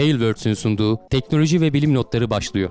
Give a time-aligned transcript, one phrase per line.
[0.00, 2.70] Tailwords'ün sunduğu teknoloji ve bilim notları başlıyor.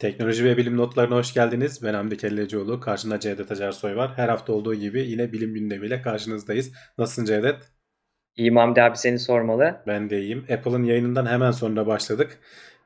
[0.00, 1.82] Teknoloji ve bilim notlarına hoş geldiniz.
[1.82, 2.80] Ben Hamdi Kellecioğlu.
[2.80, 4.12] Karşımda Cevdet Acarsoy var.
[4.16, 6.72] Her hafta olduğu gibi yine bilim gündemiyle karşınızdayız.
[6.98, 7.56] Nasılsın Cevdet?
[8.36, 9.82] İyiyim Hamdi abi seni sormalı.
[9.86, 10.46] Ben de iyiyim.
[10.52, 12.38] Apple'ın yayınından hemen sonra başladık.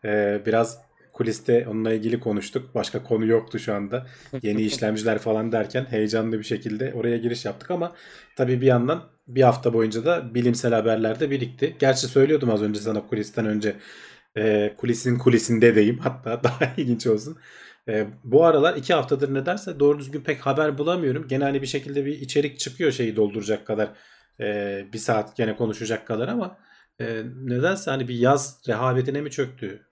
[0.05, 0.90] Ee, biraz
[1.21, 2.75] kuliste onunla ilgili konuştuk.
[2.75, 4.07] Başka konu yoktu şu anda.
[4.43, 7.93] Yeni işlemciler falan derken heyecanlı bir şekilde oraya giriş yaptık ama
[8.37, 11.77] tabii bir yandan bir hafta boyunca da bilimsel haberler de birikti.
[11.79, 13.77] Gerçi söylüyordum az önce sana kulisten önce
[14.37, 17.39] e, kulisin kulisinde deyim hatta daha ilginç olsun.
[17.89, 21.29] E, bu aralar iki haftadır nedense doğru düzgün pek haber bulamıyorum.
[21.29, 23.89] Genelde bir şekilde bir içerik çıkıyor şeyi dolduracak kadar
[24.41, 26.59] e, bir saat gene konuşacak kadar ama
[27.01, 29.87] e, nedense hani bir yaz rehavetine mi çöktü?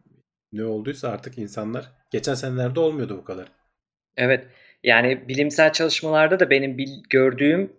[0.52, 3.48] Ne olduysa artık insanlar geçen senelerde olmuyordu bu kadar.
[4.16, 4.46] Evet
[4.82, 7.72] yani bilimsel çalışmalarda da benim bil, gördüğüm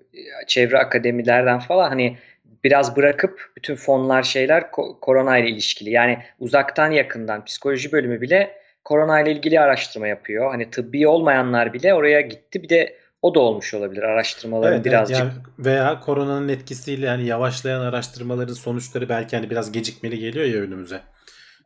[0.48, 2.18] çevre akademilerden falan hani
[2.64, 5.90] biraz bırakıp bütün fonlar şeyler ko- korona ile ilişkili.
[5.90, 10.52] Yani uzaktan yakından psikoloji bölümü bile korona ile ilgili araştırma yapıyor.
[10.52, 12.64] Hani tıbbi olmayanlar bile oraya gitti.
[12.64, 15.18] Bir de o da olmuş olabilir araştırmaların evet, birazcık.
[15.18, 20.62] Evet, yani veya koronanın etkisiyle yani yavaşlayan araştırmaların sonuçları belki hani biraz gecikmeli geliyor ya
[20.62, 21.02] önümüze.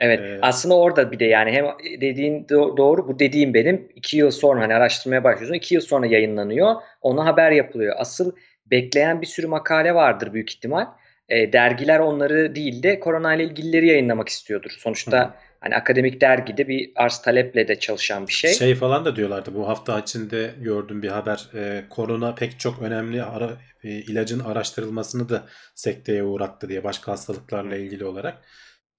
[0.04, 1.66] Evet ee, aslında orada bir de yani hem
[2.02, 6.76] dediğin doğru bu dediğim benim iki yıl sonra hani araştırmaya başlıyorsun iki yıl sonra yayınlanıyor
[7.02, 7.95] ona haber yapılıyor.
[7.98, 8.32] Asıl
[8.66, 10.86] bekleyen bir sürü makale vardır büyük ihtimal.
[11.30, 14.72] E, dergiler onları değil de korona ile ilgilileri yayınlamak istiyordur.
[14.80, 15.34] Sonuçta Hı.
[15.60, 18.54] hani akademik dergide bir arz taleple de çalışan bir şey.
[18.54, 21.50] Şey falan da diyorlardı bu hafta içinde gördüm bir haber.
[21.56, 23.50] E, korona pek çok önemli ara,
[23.84, 25.44] e, ilacın araştırılmasını da
[25.76, 28.38] sekteye uğrattı diye başka hastalıklarla ilgili olarak.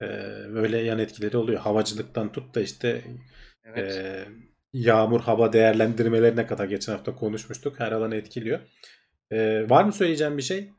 [0.05, 0.09] E,
[0.55, 1.59] öyle yan etkileri oluyor.
[1.59, 3.01] Havacılıktan tut da işte
[3.65, 3.91] evet.
[3.91, 4.25] e,
[4.73, 7.79] yağmur hava değerlendirmelerine kadar geçen hafta konuşmuştuk.
[7.79, 8.59] Her alanı etkiliyor.
[9.31, 10.69] Ee, var mı söyleyeceğim bir şey?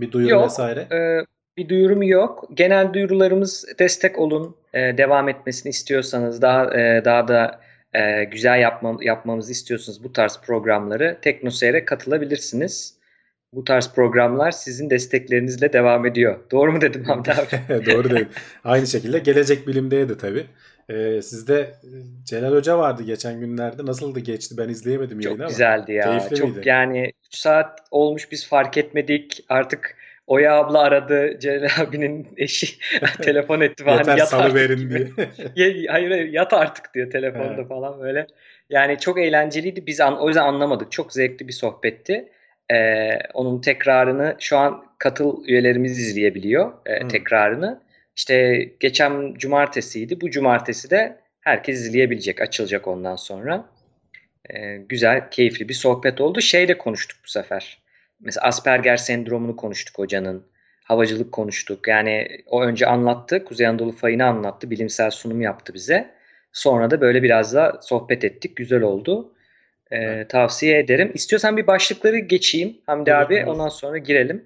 [0.00, 0.80] Bir duyuru yok, vesaire?
[0.80, 2.48] E, bir duyurum yok.
[2.54, 4.56] Genel duyurularımız destek olun.
[4.74, 7.60] E, devam etmesini istiyorsanız daha e, daha da
[7.94, 12.99] e, güzel yapmam, yapmamızı istiyorsanız bu tarz programları Teknoseyir'e katılabilirsiniz.
[13.52, 16.38] Bu tarz programlar sizin desteklerinizle devam ediyor.
[16.50, 17.30] Doğru mu dedim Hamdi
[17.68, 17.86] abi?
[17.86, 18.28] Doğru dedim.
[18.64, 20.46] Aynı şekilde Gelecek Bilim'deydi tabii.
[20.88, 21.88] Ee, sizde e,
[22.24, 23.86] Celal Hoca vardı geçen günlerde.
[23.86, 24.54] Nasıldı geçti?
[24.58, 25.48] Ben izleyemedim Çok yayını ama.
[25.48, 26.04] Çok güzeldi ya.
[26.04, 26.68] Keyifli Çok miydi?
[26.68, 29.44] yani 3 saat olmuş biz fark etmedik.
[29.48, 29.96] Artık
[30.26, 31.38] Oya abla aradı.
[31.40, 32.66] Celal abinin eşi
[33.22, 33.98] telefon etti falan.
[33.98, 35.08] Yeter yat salı verin diye.
[35.88, 38.26] hayır hayır yat artık diyor telefonda falan böyle.
[38.70, 39.86] Yani çok eğlenceliydi.
[39.86, 40.92] Biz an, o yüzden anlamadık.
[40.92, 42.28] Çok zevkli bir sohbetti.
[42.72, 47.08] Ee, onun tekrarını şu an katıl üyelerimiz izleyebiliyor e, hmm.
[47.08, 47.82] tekrarını.
[48.16, 50.20] İşte geçen cumartesiydi.
[50.20, 53.68] Bu cumartesi de herkes izleyebilecek, açılacak ondan sonra.
[54.50, 56.40] Ee, güzel, keyifli bir sohbet oldu.
[56.40, 57.78] Şey de konuştuk bu sefer.
[58.20, 60.46] Mesela Asperger sendromunu konuştuk hocanın.
[60.84, 61.88] Havacılık konuştuk.
[61.88, 63.44] Yani o önce anlattı.
[63.44, 64.70] Kuzey Anadolu fayını anlattı.
[64.70, 66.14] Bilimsel sunum yaptı bize.
[66.52, 68.56] Sonra da böyle biraz da sohbet ettik.
[68.56, 69.34] Güzel oldu.
[69.92, 71.10] Ee, tavsiye ederim.
[71.14, 73.44] İstiyorsan bir başlıkları geçeyim Hamdi olur, abi.
[73.44, 73.54] Olur.
[73.54, 74.44] Ondan sonra girelim.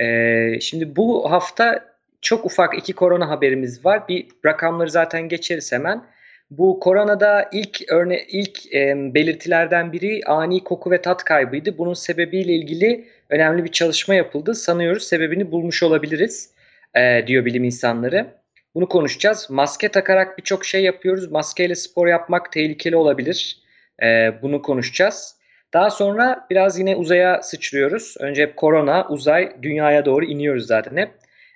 [0.00, 1.84] Ee, şimdi bu hafta
[2.20, 4.08] çok ufak iki korona haberimiz var.
[4.08, 6.04] Bir rakamları zaten geçeriz hemen.
[6.50, 11.78] Bu koronada ilk örne ilk e, belirtilerden biri ani koku ve tat kaybıydı.
[11.78, 14.54] Bunun sebebiyle ilgili önemli bir çalışma yapıldı.
[14.54, 16.50] Sanıyoruz sebebini bulmuş olabiliriz
[16.94, 18.26] e, diyor bilim insanları.
[18.74, 19.50] Bunu konuşacağız.
[19.50, 21.30] Maske takarak birçok şey yapıyoruz.
[21.30, 23.65] Maskeyle spor yapmak tehlikeli olabilir.
[24.02, 25.36] E, bunu konuşacağız.
[25.74, 28.14] Daha sonra biraz yine uzaya sıçrıyoruz.
[28.20, 31.10] Önce hep korona, uzay, dünyaya doğru iniyoruz zaten hep.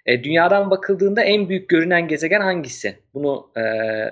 [0.06, 2.98] E, dünyadan bakıldığında en büyük görünen gezegen hangisi?
[3.14, 3.62] Bunu e,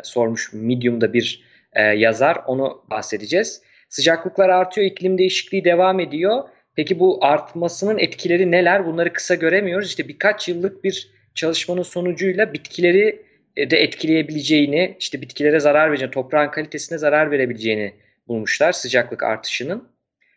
[0.02, 2.38] sormuş Medium'da bir e, yazar.
[2.46, 3.62] Onu bahsedeceğiz.
[3.88, 6.48] Sıcaklıklar artıyor, iklim değişikliği devam ediyor.
[6.76, 8.86] Peki bu artmasının etkileri neler?
[8.86, 9.88] Bunları kısa göremiyoruz.
[9.88, 13.22] İşte birkaç yıllık bir çalışmanın sonucuyla bitkileri
[13.56, 17.92] e, de etkileyebileceğini, işte bitkilere zarar vereceğini, toprağın kalitesine zarar verebileceğini
[18.28, 19.88] bulmuşlar sıcaklık artışının.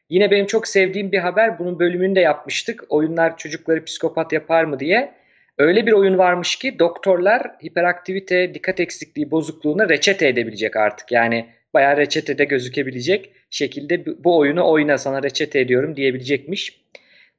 [0.10, 1.60] Yine benim çok sevdiğim bir haber.
[1.60, 2.84] Bunun bölümünü de yapmıştık.
[2.90, 5.14] Oyunlar çocukları psikopat yapar mı diye.
[5.58, 11.12] Öyle bir oyun varmış ki doktorlar hiperaktivite, dikkat eksikliği bozukluğuna reçete edebilecek artık.
[11.12, 16.82] Yani bayağı reçetede gözükebilecek şekilde bu oyunu oyna sana reçete ediyorum diyebilecekmiş.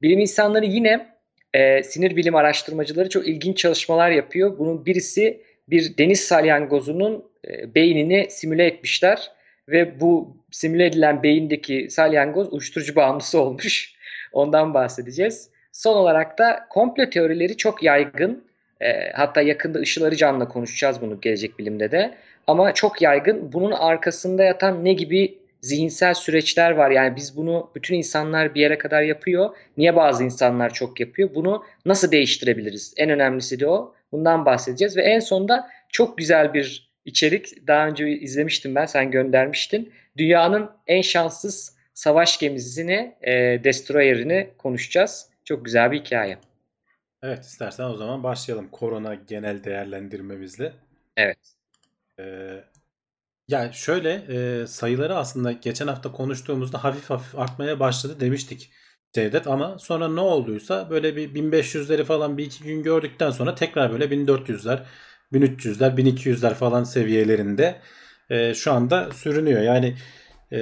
[0.03, 1.07] Bilim insanları yine
[1.55, 4.59] e, sinir bilim araştırmacıları çok ilginç çalışmalar yapıyor.
[4.59, 9.31] Bunun birisi bir deniz salyangozunun e, beynini simüle etmişler
[9.69, 13.95] ve bu simüle edilen beyindeki salyangoz uyuşturucu bağımlısı olmuş.
[14.33, 15.51] Ondan bahsedeceğiz.
[15.73, 18.45] Son olarak da komplo teorileri çok yaygın.
[18.81, 22.15] E, hatta yakında Işıl Arıcan'la konuşacağız bunu gelecek bilimde de.
[22.47, 23.53] Ama çok yaygın.
[23.53, 26.91] Bunun arkasında yatan ne gibi zihinsel süreçler var.
[26.91, 29.57] Yani biz bunu bütün insanlar bir yere kadar yapıyor.
[29.77, 31.31] Niye bazı insanlar çok yapıyor?
[31.35, 32.95] Bunu nasıl değiştirebiliriz?
[32.97, 33.95] En önemlisi de o.
[34.13, 37.67] Bundan bahsedeceğiz ve en sonunda çok güzel bir içerik.
[37.67, 39.93] Daha önce izlemiştim ben, sen göndermiştin.
[40.17, 43.33] Dünyanın en şanssız savaş gemisini, e,
[43.65, 45.29] Destroyer'ini konuşacağız.
[45.45, 46.39] Çok güzel bir hikaye.
[47.23, 50.73] Evet istersen o zaman başlayalım korona genel değerlendirmemizle.
[51.17, 51.39] Evet.
[52.19, 52.65] Ee,
[53.49, 58.73] yani şöyle e, sayıları aslında geçen hafta konuştuğumuzda hafif hafif artmaya başladı demiştik
[59.13, 63.93] Cevdet ama sonra ne olduysa böyle bir 1500'leri falan bir iki gün gördükten sonra tekrar
[63.93, 64.83] böyle 1400'ler
[65.33, 67.81] 1300'ler 1200'ler falan seviyelerinde
[68.31, 69.63] e, şu anda sürünüyor.
[69.63, 69.97] Yani
[70.53, 70.59] e,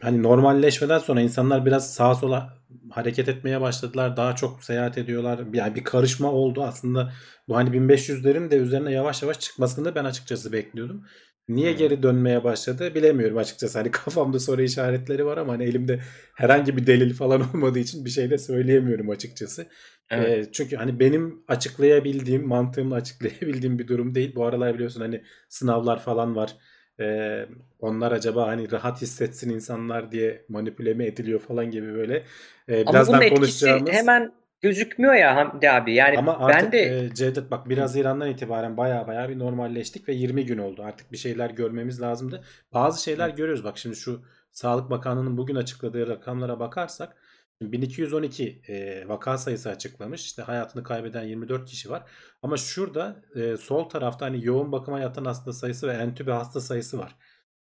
[0.00, 2.52] hani normalleşmeden sonra insanlar biraz sağa sola
[2.90, 4.16] hareket etmeye başladılar.
[4.16, 5.40] Daha çok seyahat ediyorlar.
[5.52, 7.12] Yani bir karışma oldu aslında.
[7.48, 11.04] Bu hani 1500'lerin de üzerine yavaş yavaş çıkmasını ben açıkçası bekliyordum.
[11.48, 11.78] Niye Hmm.
[11.78, 13.78] geri dönmeye başladı bilemiyorum açıkçası.
[13.78, 16.00] Hani kafamda soru işaretleri var ama hani elimde
[16.34, 19.66] herhangi bir delil falan olmadığı için bir şey de söyleyemiyorum açıkçası.
[20.10, 20.48] Evet.
[20.48, 24.34] Ee, çünkü hani benim açıklayabildiğim, mantığımla açıklayabildiğim bir durum değil.
[24.34, 26.56] Bu aralar biliyorsun hani sınavlar falan var.
[27.00, 27.46] Ee,
[27.78, 32.22] onlar acaba hani rahat hissetsin insanlar diye manipüle mi ediliyor falan gibi böyle.
[32.68, 33.92] Ama birazdan bunun etkisi konuşacağımız.
[33.92, 35.94] hemen gözükmüyor ya Hamdi abi.
[35.94, 40.08] Yani Ama artık ben de e, Cevdet bak 1 Haziran'dan itibaren baya baya bir normalleştik
[40.08, 40.82] ve 20 gün oldu.
[40.82, 42.44] Artık bir şeyler görmemiz lazımdı.
[42.72, 43.64] Bazı şeyler görüyoruz.
[43.64, 44.22] Bak şimdi şu
[44.52, 47.16] Sağlık Bakanlığı'nın bugün açıkladığı rakamlara bakarsak
[47.62, 50.24] şimdi 1212 e, vaka sayısı açıklamış.
[50.24, 52.02] İşte hayatını kaybeden 24 kişi var.
[52.42, 56.98] Ama şurada e, sol tarafta hani yoğun bakıma yatan hasta sayısı ve entübe hasta sayısı
[56.98, 57.16] var.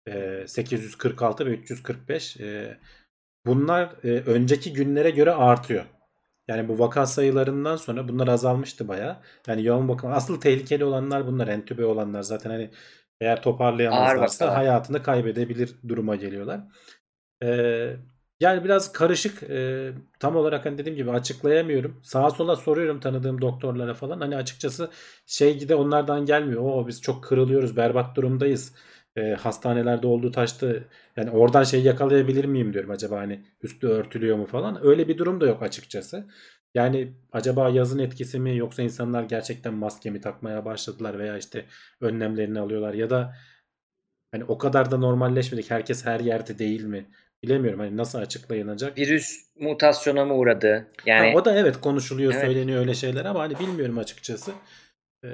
[0.07, 2.37] E, 846 ve 345.
[2.37, 2.77] E,
[3.45, 5.85] bunlar e, önceki günlere göre artıyor.
[6.47, 9.17] Yani bu vaka sayılarından sonra bunlar azalmıştı bayağı.
[9.47, 12.69] Yani yoğun bakım asıl tehlikeli olanlar bunlar entübe olanlar zaten hani
[13.21, 16.61] eğer toparlayamazlarsa hayatını kaybedebilir duruma geliyorlar.
[17.43, 17.95] Ee,
[18.39, 21.99] yani biraz karışık Ee, tam olarak hani dediğim gibi açıklayamıyorum.
[22.03, 24.19] Sağa sola soruyorum tanıdığım doktorlara falan.
[24.19, 24.89] Hani açıkçası
[25.25, 26.61] şey gide onlardan gelmiyor.
[26.63, 28.75] O biz çok kırılıyoruz, berbat durumdayız.
[29.15, 30.87] Ee, hastanelerde olduğu taştı.
[31.17, 34.85] Yani oradan şey yakalayabilir miyim diyorum acaba hani üstü örtülüyor mu falan.
[34.87, 36.27] Öyle bir durum da yok açıkçası.
[36.73, 41.65] Yani acaba yazın etkisi mi yoksa insanlar gerçekten maske mi takmaya başladılar veya işte
[42.01, 43.33] önlemlerini alıyorlar ya da
[44.31, 45.71] hani o kadar da normalleşmedik.
[45.71, 47.09] Herkes her yerde değil mi?
[47.43, 48.97] Bilemiyorum hani nasıl açıklanacak.
[48.97, 50.73] virüs mutasyona mı uğradı?
[50.75, 52.43] Ha, Yani o da evet konuşuluyor, evet.
[52.43, 54.51] söyleniyor öyle şeyler ama hani bilmiyorum açıkçası.
[55.25, 55.29] Ee,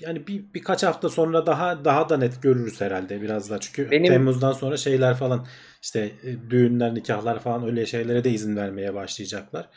[0.00, 3.60] yani bir birkaç hafta sonra daha daha da net görürüz herhalde biraz daha.
[3.60, 5.46] Çünkü Benim- Temmuz'dan sonra şeyler falan
[5.82, 9.68] işte e, düğünler, nikahlar falan öyle şeylere de izin vermeye başlayacaklar.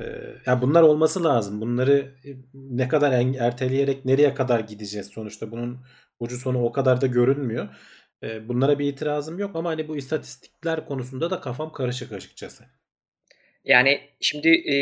[0.00, 0.04] Ee,
[0.46, 1.60] ya bunlar olması lazım.
[1.60, 5.78] Bunları e, ne kadar erteleyerek nereye kadar gideceğiz sonuçta bunun
[6.20, 7.68] ucu sonu o kadar da görünmüyor.
[8.22, 12.64] Bunlara bir itirazım yok ama hani bu istatistikler konusunda da kafam karışık açıkçası.
[13.64, 14.76] Yani şimdi, e,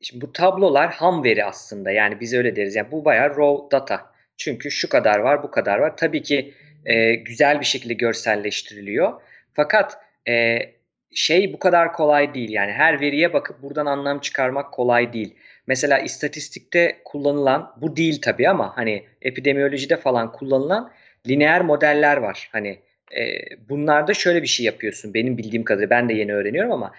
[0.00, 1.90] şimdi bu tablolar ham veri aslında.
[1.90, 2.76] Yani biz öyle deriz.
[2.76, 4.12] Yani bu bayağı raw data.
[4.36, 5.96] Çünkü şu kadar var, bu kadar var.
[5.96, 6.54] Tabii ki
[6.84, 9.20] e, güzel bir şekilde görselleştiriliyor.
[9.52, 9.98] Fakat
[10.28, 10.58] e,
[11.14, 12.50] şey bu kadar kolay değil.
[12.50, 15.34] Yani her veriye bakıp buradan anlam çıkarmak kolay değil.
[15.66, 20.92] Mesela istatistikte kullanılan, bu değil tabii ama hani epidemiyolojide falan kullanılan
[21.28, 22.48] lineer modeller var.
[22.52, 22.78] Hani
[23.16, 23.22] e,
[23.68, 25.14] bunlarda şöyle bir şey yapıyorsun.
[25.14, 26.92] Benim bildiğim kadarıyla ben de yeni öğreniyorum ama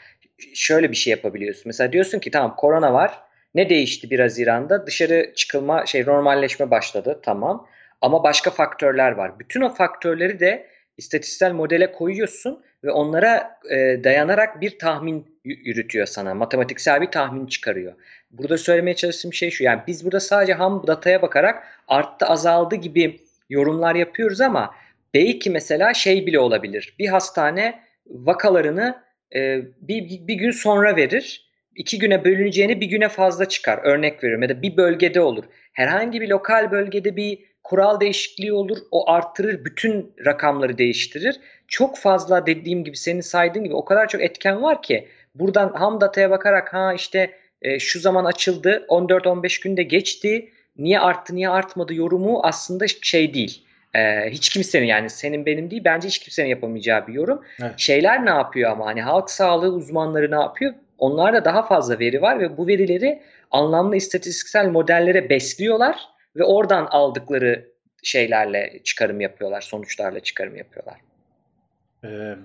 [0.53, 1.63] şöyle bir şey yapabiliyorsun.
[1.65, 3.19] Mesela diyorsun ki tamam korona var.
[3.55, 4.87] Ne değişti 1 Haziran'da?
[4.87, 7.19] Dışarı çıkılma şey normalleşme başladı.
[7.23, 7.67] Tamam.
[8.01, 9.39] Ama başka faktörler var.
[9.39, 16.33] Bütün o faktörleri de istatistiksel modele koyuyorsun ve onlara e, dayanarak bir tahmin yürütüyor sana.
[16.33, 17.93] Matematiksel bir tahmin çıkarıyor.
[18.31, 19.63] Burada söylemeye çalıştığım şey şu.
[19.63, 23.19] Yani biz burada sadece ham dataya bakarak arttı azaldı gibi
[23.51, 24.75] yorumlar yapıyoruz ama
[25.13, 26.95] belki mesela şey bile olabilir.
[26.99, 29.03] Bir hastane vakalarını
[29.35, 31.51] e, bir, bir gün sonra verir.
[31.75, 33.79] iki güne bölüneceğini bir güne fazla çıkar.
[33.83, 35.43] Örnek veriyorum ya da bir bölgede olur.
[35.73, 38.77] Herhangi bir lokal bölgede bir kural değişikliği olur.
[38.91, 41.39] O arttırır, bütün rakamları değiştirir.
[41.67, 46.01] Çok fazla dediğim gibi senin saydığın gibi o kadar çok etken var ki buradan ham
[46.01, 47.31] dataya bakarak ha işte
[47.61, 53.65] e, şu zaman açıldı 14-15 günde geçti niye arttı niye artmadı yorumu aslında şey değil.
[53.95, 57.41] E, hiç kimsenin yani senin benim değil bence hiç kimsenin yapamayacağı bir yorum.
[57.61, 57.73] Evet.
[57.77, 60.73] Şeyler ne yapıyor ama hani halk sağlığı uzmanları ne yapıyor?
[60.97, 65.95] Onlarda daha fazla veri var ve bu verileri anlamlı istatistiksel modellere besliyorlar
[66.35, 67.71] ve oradan aldıkları
[68.03, 70.95] şeylerle çıkarım yapıyorlar, sonuçlarla çıkarım yapıyorlar.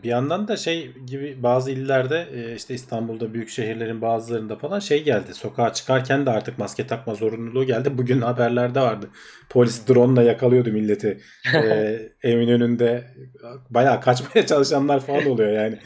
[0.03, 5.35] Bir yandan da şey gibi bazı illerde işte İstanbul'da büyük şehirlerin bazılarında falan şey geldi.
[5.35, 7.99] Sokağa çıkarken de artık maske takma zorunluluğu geldi.
[7.99, 9.11] Bugün haberlerde vardı.
[9.51, 11.21] Polis drone ile yakalıyordu milleti.
[11.55, 13.05] Ee, evin önünde
[13.71, 15.79] bayağı kaçmaya çalışanlar falan oluyor yani.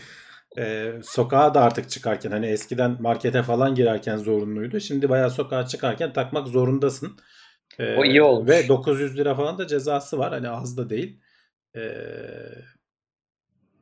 [0.58, 4.80] Ee, sokağa da artık çıkarken hani eskiden markete falan girerken zorunluydu.
[4.80, 7.16] Şimdi bayağı sokağa çıkarken takmak zorundasın.
[7.78, 8.50] Ee, O iyi olmuş.
[8.50, 10.32] Ve 900 lira falan da cezası var.
[10.32, 11.20] Hani az da değil.
[11.76, 11.80] Ee,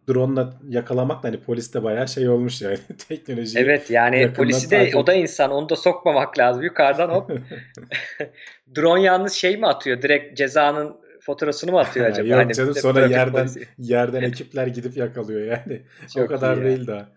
[0.09, 3.59] drone'la yakalamak da hani poliste bayağı şey olmuş yani teknoloji.
[3.59, 6.63] Evet yani polisi de takip- o da insan onu da sokmamak lazım.
[6.63, 7.31] Yukarıdan hop
[8.77, 10.03] drone yalnız şey mi atıyor?
[10.03, 12.29] Direkt cezanın faturasını mı atıyor acaba?
[12.29, 13.69] Yok Hani canım de sonra yerden polisi.
[13.79, 15.83] yerden ekipler gidip yakalıyor yani.
[16.05, 16.65] o Çok kadar iyi ya.
[16.65, 17.09] değil daha.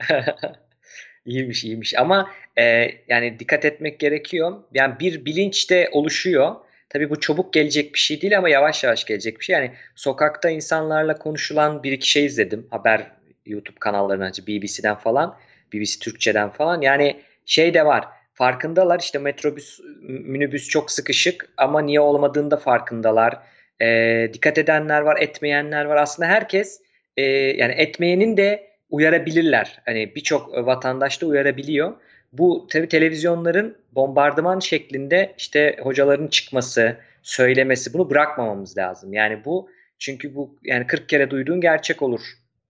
[1.26, 2.30] İyiymiş iyiymiş ama
[2.60, 4.52] e, yani dikkat etmek gerekiyor.
[4.74, 6.56] Yani bir bilinç de oluşuyor.
[6.94, 9.54] Tabii bu çabuk gelecek bir şey değil ama yavaş yavaş gelecek bir şey.
[9.54, 12.68] Yani sokakta insanlarla konuşulan bir iki şey izledim.
[12.72, 13.12] Haber
[13.46, 15.38] YouTube kanallarından, BBC'den falan,
[15.74, 16.82] BBC Türkçe'den falan.
[16.82, 18.06] Yani şey de var.
[18.34, 23.38] Farkındalar işte metrobüs, minibüs çok sıkışık ama niye olmadığında farkındalar.
[23.82, 25.96] E, dikkat edenler var, etmeyenler var.
[25.96, 26.82] Aslında herkes
[27.18, 29.82] e, yani etmeyenin de uyarabilirler.
[29.86, 31.94] Hani birçok vatandaş da uyarabiliyor.
[32.34, 39.14] Bu tabii televizyonların bombardıman şeklinde işte hocaların çıkması, söylemesi bunu bırakmamamız lazım.
[39.14, 39.70] Yani bu
[40.00, 42.22] çünkü bu yani 40 kere duyduğun gerçek olur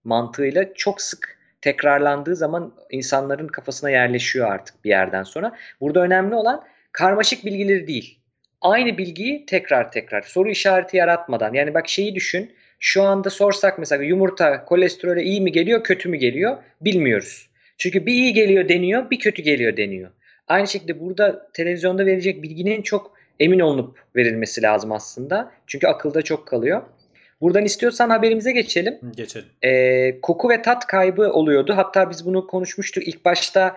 [0.04, 5.56] mantığıyla çok sık tekrarlandığı zaman insanların kafasına yerleşiyor artık bir yerden sonra.
[5.80, 8.18] Burada önemli olan karmaşık bilgileri değil.
[8.60, 11.52] Aynı bilgiyi tekrar tekrar soru işareti yaratmadan.
[11.52, 12.54] Yani bak şeyi düşün.
[12.78, 17.51] Şu anda sorsak mesela yumurta kolesterole iyi mi geliyor, kötü mü geliyor bilmiyoruz.
[17.82, 20.10] Çünkü bir iyi geliyor deniyor, bir kötü geliyor deniyor.
[20.48, 25.52] Aynı şekilde burada televizyonda verecek bilginin çok emin olunup verilmesi lazım aslında.
[25.66, 26.82] Çünkü akılda çok kalıyor.
[27.40, 28.98] Buradan istiyorsan haberimize geçelim.
[29.16, 29.46] Geçelim.
[29.62, 31.72] Ee, koku ve tat kaybı oluyordu.
[31.76, 33.08] Hatta biz bunu konuşmuştuk.
[33.08, 33.76] İlk başta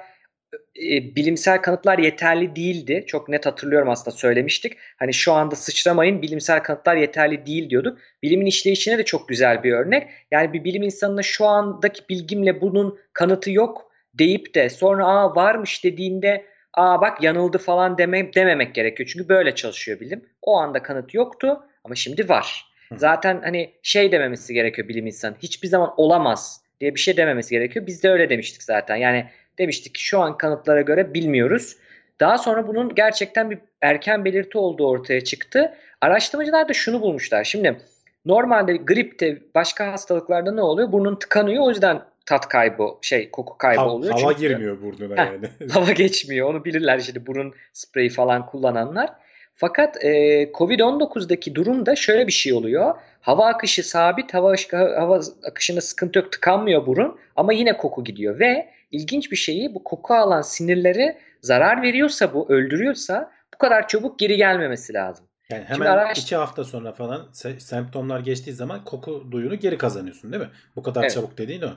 [0.54, 3.04] e, bilimsel kanıtlar yeterli değildi.
[3.08, 4.74] Çok net hatırlıyorum aslında söylemiştik.
[4.98, 7.98] Hani şu anda sıçramayın bilimsel kanıtlar yeterli değil diyorduk.
[8.24, 10.08] Bilimin işleyişine de çok güzel bir örnek.
[10.32, 13.85] Yani bir bilim insanına şu andaki bilgimle bunun kanıtı yok
[14.20, 19.10] deyip de sonra aa varmış dediğinde aa bak yanıldı falan deme, dememek gerekiyor.
[19.14, 20.26] Çünkü böyle çalışıyor bilim.
[20.42, 22.66] O anda kanıt yoktu ama şimdi var.
[22.90, 22.96] Hı.
[22.98, 25.36] Zaten hani şey dememesi gerekiyor bilim insanı.
[25.44, 27.88] Hiçbir zaman olamaz diye bir şey dememesi gerekiyor.
[27.88, 28.96] Biz de öyle demiştik zaten.
[28.96, 29.26] Yani
[29.58, 31.78] demiştik ki şu an kanıtlara göre bilmiyoruz.
[32.20, 35.74] Daha sonra bunun gerçekten bir erken belirti olduğu ortaya çıktı.
[36.02, 37.44] Araştırmacılar da şunu bulmuşlar.
[37.44, 37.78] Şimdi
[38.26, 40.92] normalde gripte başka hastalıklarda ne oluyor?
[40.92, 44.14] Burnun tıkanıyor o yüzden tat kaybı şey koku kaybı Hav- oluyor.
[44.20, 45.32] hava Çünkü- girmiyor burnuna Heh.
[45.32, 45.50] yani.
[45.72, 46.50] hava geçmiyor.
[46.50, 49.10] Onu bilirler işte burun spreyi falan kullananlar.
[49.56, 50.12] Fakat e,
[50.54, 52.96] Covid-19'daki durumda şöyle bir şey oluyor.
[53.22, 58.40] Hava akışı sabit, hava, hava akışında sıkıntı yok, tıkanmıyor burun ama yine koku gidiyor.
[58.40, 64.20] Ve ilginç bir şeyi bu koku alan sinirleri zarar veriyorsa bu, öldürüyorsa bu kadar çabuk
[64.20, 65.26] geri gelmemesi lazım.
[65.50, 69.78] Yani Şimdi hemen araş- iki hafta sonra falan se- semptomlar geçtiği zaman koku duyunu geri
[69.78, 70.50] kazanıyorsun değil mi?
[70.76, 71.12] Bu kadar Evet.
[71.14, 71.70] çabuk dediğin o.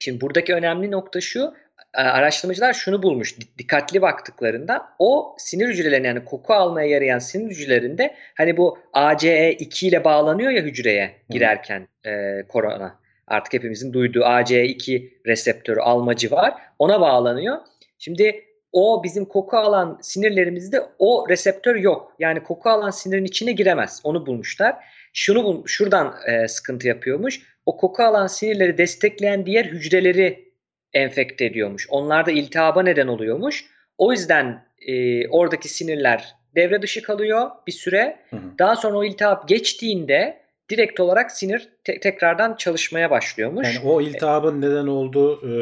[0.00, 1.54] Şimdi buradaki önemli nokta şu.
[1.94, 3.40] e, Araştırmacılar şunu bulmuş.
[3.40, 9.86] di- Dikkatli baktıklarında o sinir hücrelerinin yani koku almaya yarayan sinir hücrelerinde hani bu ACE2
[9.86, 13.00] ile bağlanıyor ya hücreye girerken e, korona.
[13.26, 16.54] Artık hepimizin duyduğu ACE2 reseptörü almacı var.
[16.78, 17.56] Ona bağlanıyor.
[17.98, 22.12] Şimdi o bizim koku alan sinirlerimizde o reseptör yok.
[22.18, 24.00] Yani koku alan sinirin içine giremez.
[24.04, 24.76] Onu bulmuşlar.
[25.12, 27.40] Şunu bul- şuradan e, sıkıntı yapıyormuş.
[27.70, 30.52] O koku alan sinirleri destekleyen diğer hücreleri
[30.92, 31.86] enfekte ediyormuş.
[31.90, 33.64] Onlar da iltihaba neden oluyormuş.
[33.98, 38.16] O yüzden e, oradaki sinirler devre dışı kalıyor bir süre.
[38.30, 38.58] Hı hı.
[38.58, 43.74] Daha sonra o iltihap geçtiğinde direkt olarak sinir te- tekrardan çalışmaya başlıyormuş.
[43.74, 45.52] Yani o iltihabın neden olduğu e,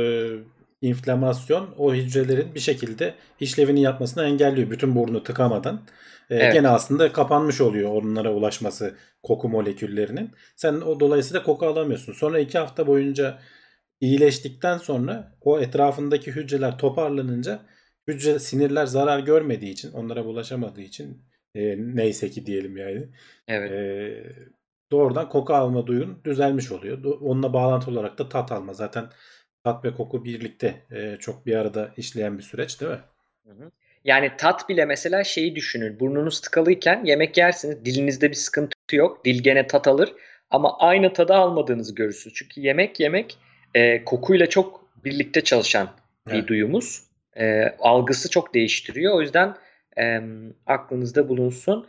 [0.81, 4.71] inflamasyon o hücrelerin bir şekilde işlevini yapmasını engelliyor.
[4.71, 5.87] Bütün burnu tıkamadan.
[6.31, 6.53] E, Evet.
[6.53, 10.31] Gene aslında kapanmış oluyor onlara ulaşması koku moleküllerinin.
[10.57, 12.13] Sen o dolayısıyla koku alamıyorsun.
[12.13, 13.39] Sonra iki hafta boyunca
[14.01, 17.61] iyileştikten sonra o etrafındaki hücreler toparlanınca
[18.09, 21.23] hücre sinirler zarar görmediği için onlara bulaşamadığı için
[21.55, 23.09] e, neyse ki diyelim yani.
[23.49, 23.73] evet.
[23.73, 24.25] Ee,
[24.91, 27.05] doğrudan koku alma duyun düzelmiş oluyor.
[27.05, 28.75] Onunla bağlantı olarak da tat alma.
[28.75, 29.11] Zaten
[29.65, 32.99] tat ve koku birlikte e, çok bir arada işleyen bir süreç değil mi?
[33.47, 33.71] Hı hı.
[34.05, 36.01] Yani tat bile mesela şeyi düşünün.
[36.01, 37.85] Burnunuz tıkalıyken yemek yersiniz.
[37.85, 39.25] Dilinizde bir sıkıntı yok.
[39.25, 40.13] Dil gene tat alır.
[40.51, 42.35] Ama aynı tadı almadığınızı görürsünüz.
[42.37, 43.39] Çünkü yemek yemek
[43.75, 45.91] e, kokuyla çok birlikte çalışan
[46.29, 46.49] bir Evet.
[46.49, 47.03] duyumuz.
[47.37, 49.15] E, algısı çok değiştiriyor.
[49.15, 49.55] O yüzden
[49.99, 50.21] e,
[50.67, 51.87] aklınızda bulunsun.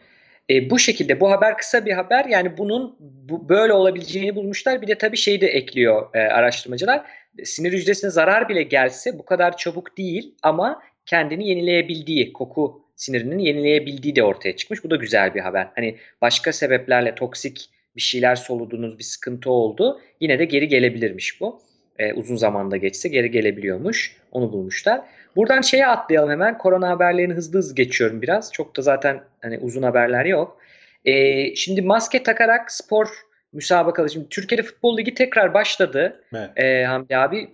[0.49, 4.81] E, bu şekilde bu haber kısa bir haber yani bunun bu, böyle olabileceğini bulmuşlar.
[4.81, 7.05] Bir de tabii şey de ekliyor e, araştırmacılar.
[7.43, 14.15] Sinir hücresine zarar bile gelse bu kadar çabuk değil ama kendini yenileyebildiği, koku sinirinin yenileyebildiği
[14.15, 14.83] de ortaya çıkmış.
[14.83, 15.67] Bu da güzel bir haber.
[15.75, 20.01] Hani başka sebeplerle toksik bir şeyler soludunuz, bir sıkıntı oldu.
[20.19, 21.61] Yine de geri gelebilirmiş bu.
[21.99, 24.15] E, uzun zamanda geçse geri gelebiliyormuş.
[24.31, 25.01] Onu bulmuşlar.
[25.35, 26.57] Buradan şeye atlayalım hemen.
[26.57, 28.51] Korona haberlerini hızlı hızlı geçiyorum biraz.
[28.53, 30.57] Çok da zaten hani uzun haberler yok.
[31.05, 33.07] E, şimdi maske takarak spor
[33.53, 34.11] müsabakaları.
[34.11, 36.23] Şimdi Türkiye'de Futbol Ligi tekrar başladı.
[36.33, 36.49] Evet.
[36.55, 37.49] E, Hamdi abi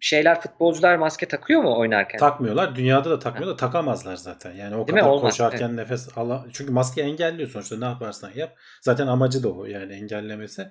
[0.00, 2.18] şeyler futbolcular maske takıyor mu oynarken?
[2.18, 2.76] Takmıyorlar.
[2.76, 4.52] Dünyada da takmıyor da takamazlar zaten.
[4.52, 5.22] Yani o Değil kadar Olmaz.
[5.22, 8.56] koşarken nefes ala çünkü maske engelliyor sonuçta ne yaparsan yap.
[8.82, 10.68] Zaten amacı da o yani engellemesi.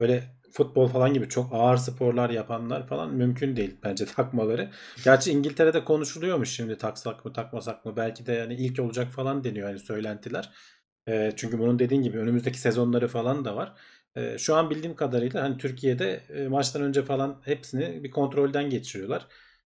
[0.00, 4.68] Böyle futbol falan gibi çok ağır sporlar yapanlar falan mümkün değil bence takmaları.
[5.04, 9.68] Gerçi İngiltere'de konuşuluyormuş şimdi taksak mı takmasak mı belki de yani ilk olacak falan deniyor
[9.68, 10.50] hani söylentiler.
[11.10, 13.74] E, çünkü bunun dediğin gibi önümüzdeki sezonları falan da var.
[14.16, 19.26] E, şu an bildiğim kadarıyla hani Türkiye'de e, maçtan önce falan hepsini bir kontrolden geçiriyorlar.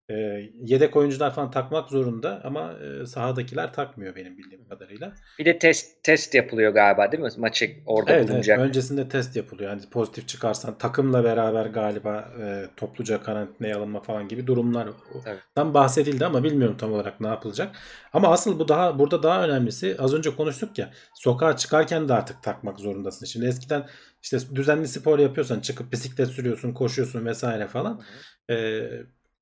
[0.10, 0.14] E,
[0.62, 5.14] yedek oyuncular falan takmak zorunda ama e, sahadakiler takmıyor benim bildiğim kadarıyla.
[5.40, 7.30] Bir de test test yapılıyor galiba değil mi?
[7.38, 8.30] Maçı orada Evet, evet.
[8.30, 8.60] bulunacak.
[8.60, 9.70] Öncesinde test yapılıyor.
[9.70, 14.88] Yani pozitif çıkarsan takımla beraber galiba e, topluca karantinaya alınma falan gibi durumlar
[15.26, 15.40] Evet.
[15.56, 17.76] tam bahsedildi ama bilmiyorum tam olarak ne yapılacak.
[18.14, 22.44] Ama asıl bu daha burada daha önemlisi az önce konuştuk ya sokağa çıkarken de artık
[22.44, 23.26] takmak zorundasın.
[23.26, 23.86] Şimdi eskiden
[24.22, 28.02] işte düzenli spor yapıyorsan çıkıp bisiklet sürüyorsun, koşuyorsun vesaire falan.
[28.50, 28.82] E,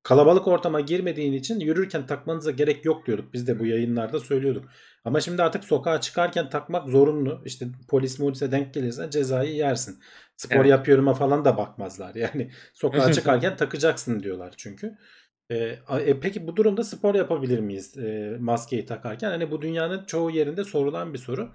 [0.02, 3.32] kalabalık ortama girmediğin için yürürken takmanıza gerek yok diyorduk.
[3.32, 4.64] Biz de bu yayınlarda söylüyorduk.
[5.04, 7.42] Ama şimdi artık sokağa çıkarken takmak zorunlu.
[7.44, 9.98] İşte polis polise denk gelirse cezayı yersin.
[10.36, 10.66] Spor Evet.
[10.70, 12.14] yapıyorum'a falan da bakmazlar.
[12.22, 14.98] Yani sokağa çıkarken takacaksın diyorlar çünkü.
[15.50, 19.30] E, a- e, peki bu durumda spor yapabilir miyiz e, maskeyi takarken?
[19.30, 21.52] Hani bu dünyanın çoğu yerinde sorulan bir soru.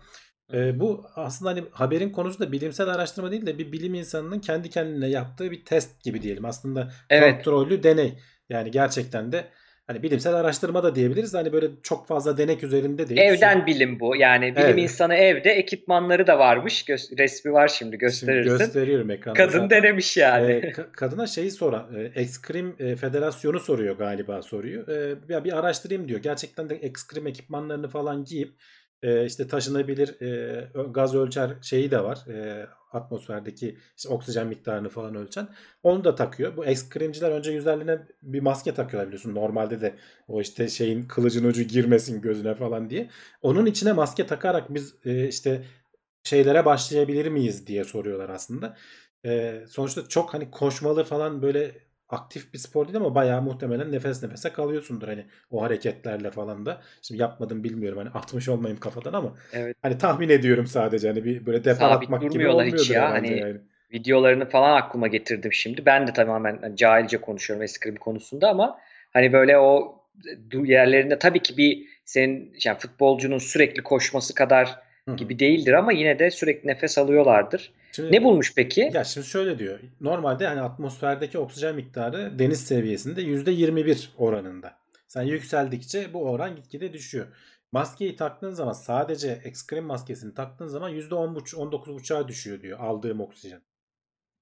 [0.54, 4.70] E, bu aslında hani haberin konusu da bilimsel araştırma değil de bir bilim insanının kendi
[4.70, 6.46] kendine yaptığı bir test gibi diyelim.
[6.46, 7.36] Aslında Evet.
[7.36, 8.20] kontrollü deney.
[8.50, 9.46] Yani gerçekten de
[9.88, 11.34] hani bilimsel araştırma da diyebiliriz.
[11.34, 13.22] Hani böyle çok fazla denek üzerinde değil.
[13.22, 14.16] Evden bilim bu.
[14.16, 14.80] Yani bilim Evet.
[14.80, 16.84] insanı evde ekipmanları da varmış.
[16.84, 18.58] Gö- resmi var şimdi Şimdi gösterirsin.
[18.58, 19.38] gösteriyorum ekranda.
[19.38, 19.70] Kadın zaten.
[19.70, 20.52] denemiş yani.
[20.52, 24.88] Ee, ka- kadına şeyi soran, e, Ekskrim e, Federasyonu soruyor galiba soruyor.
[24.88, 26.20] E, ya bir araştırayım diyor.
[26.20, 28.54] Gerçekten de ekskrim ekipmanlarını falan giyip
[29.04, 32.28] e, işte taşınabilir e, gaz ölçer şeyi de var.
[32.28, 35.48] E, atmosferdeki işte oksijen miktarını falan ölçen.
[35.84, 36.58] Onu da takıyor.
[36.58, 39.36] Bu ekskrimciler önce yüzlerine bir maske takıyorlar biliyorsun.
[39.36, 39.96] Normalde de
[40.28, 43.10] o işte şeyin kılıcın ucu girmesin gözüne falan diye.
[43.42, 45.64] Onun içine maske takarak biz e, işte
[46.24, 48.78] şeylere başlayabilir miyiz diye soruyorlar aslında.
[49.26, 51.72] Ee, sonuçta çok hani koşmalı falan böyle
[52.10, 56.82] aktif bir spor değil ama bayağı muhtemelen nefes nefese kalıyorsundur hani o hareketlerle falan da.
[57.02, 59.78] Şimdi yapmadım bilmiyorum hani atmış olmayayım kafadan ama Evet.
[59.82, 63.12] hani tahmin ediyorum sadece hani bir böyle depa Sabit atmak gibi durmuyorlar hiç olmuyordur ya.
[63.12, 63.58] Hani yani.
[63.94, 65.86] videolarını falan aklıma getirdim şimdi.
[65.86, 68.80] Ben de tamamen hani cahilce konuşuyorum eskrim konusunda ama
[69.14, 69.98] hani böyle o
[70.52, 74.80] yerlerinde tabii ki bir senin yani futbolcunun sürekli koşması kadar
[75.18, 77.72] gibi değildir ama yine de sürekli nefes alıyorlardır.
[77.98, 78.92] Şimdi, Ne bulmuş peki?
[78.94, 79.80] Ya şimdi şöyle diyor.
[80.02, 84.78] Normalde hani atmosferdeki oksijen miktarı deniz seviyesinde %21 oranında.
[85.08, 87.28] Sen yükseldikçe bu oran gitgide düşüyor.
[87.72, 93.62] Maskeyi taktığın zaman sadece ekskrim maskesini taktığın zaman %10,5 19,5'a düşüyor diyor aldığım oksijen.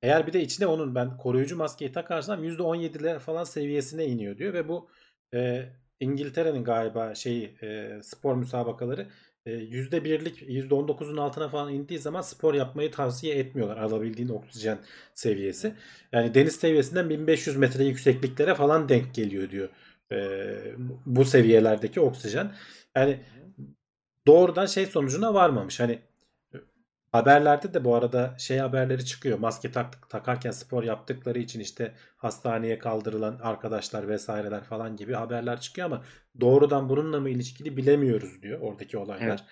[0.01, 4.67] Eğer bir de içine onun ben koruyucu maskeyi takarsam %17'ler falan seviyesine iniyor diyor ve
[4.67, 4.89] bu
[5.33, 9.07] e, İngiltere'nin galiba şeyi e, spor müsabakaları
[9.45, 14.79] %1'lik %19'un altına falan indiği zaman spor yapmayı tavsiye etmiyorlar alabildiğin oksijen
[15.13, 15.73] seviyesi.
[16.11, 19.69] Yani deniz seviyesinden 1500 metre yüksekliklere falan denk geliyor diyor
[20.11, 20.17] e,
[21.05, 22.51] bu seviyelerdeki oksijen.
[22.95, 23.19] Yani
[24.27, 25.79] doğrudan şey sonucuna varmamış.
[25.79, 25.99] Hani
[27.15, 29.39] haberlerde de bu arada şey haberleri çıkıyor.
[29.39, 35.85] Maske tak, takarken spor yaptıkları için işte hastaneye kaldırılan arkadaşlar vesaireler falan gibi haberler çıkıyor
[35.87, 36.03] ama
[36.41, 39.43] doğrudan bununla mı ilişkili bilemiyoruz diyor oradaki olaylar.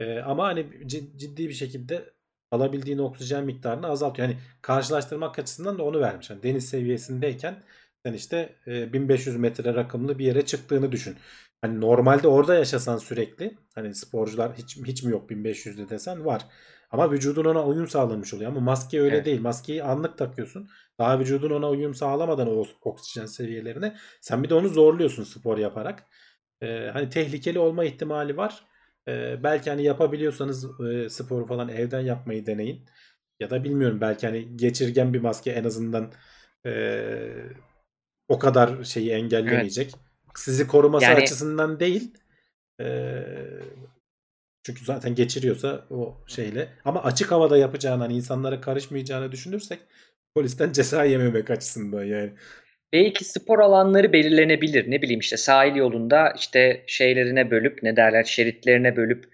[0.00, 2.14] Ee, ama hani cid- ciddi bir şekilde
[2.50, 4.28] alabildiğin oksijen miktarını azaltıyor.
[4.28, 6.30] Hani karşılaştırmak açısından da onu vermiş.
[6.30, 7.62] Hani deniz seviyesindeyken
[8.06, 11.16] sen işte e, 1500 metre rakımlı bir yere çıktığını düşün.
[11.62, 16.42] Hani normalde orada yaşasan sürekli hani sporcular hiç hiç mi yok 1500'de desen var.
[16.90, 18.50] Ama vücudun ona uyum sağlamış oluyor.
[18.50, 19.26] Ama maske öyle Evet.
[19.26, 19.40] değil.
[19.40, 20.68] Maskeyi anlık takıyorsun.
[20.98, 26.04] Daha vücudun ona uyum sağlamadan o oksijen seviyelerine sen bir de onu zorluyorsun spor yaparak.
[26.62, 28.64] Ee, hani tehlikeli olma ihtimali var.
[29.08, 32.84] Ee, belki hani yapabiliyorsanız e, sporu falan evden yapmayı deneyin.
[33.40, 36.12] Ya da bilmiyorum belki hani geçirgen bir maske en azından
[36.66, 36.72] e,
[38.28, 39.94] o kadar şeyi engellemeyecek.
[40.34, 42.14] Sizi koruması Yani- açısından değil.
[42.80, 42.84] e,
[44.62, 46.68] Çünkü zaten geçiriyorsa o şeyle.
[46.84, 49.78] Ama açık havada yapacağını hani insanlara karışmayacağını düşünürsek
[50.34, 52.32] polisten ceza yememek açısından yani.
[52.92, 54.90] Belki spor alanları belirlenebilir.
[54.90, 59.24] Ne bileyim işte sahil yolunda işte şeylerine bölüp ne derler şeritlerine bölüp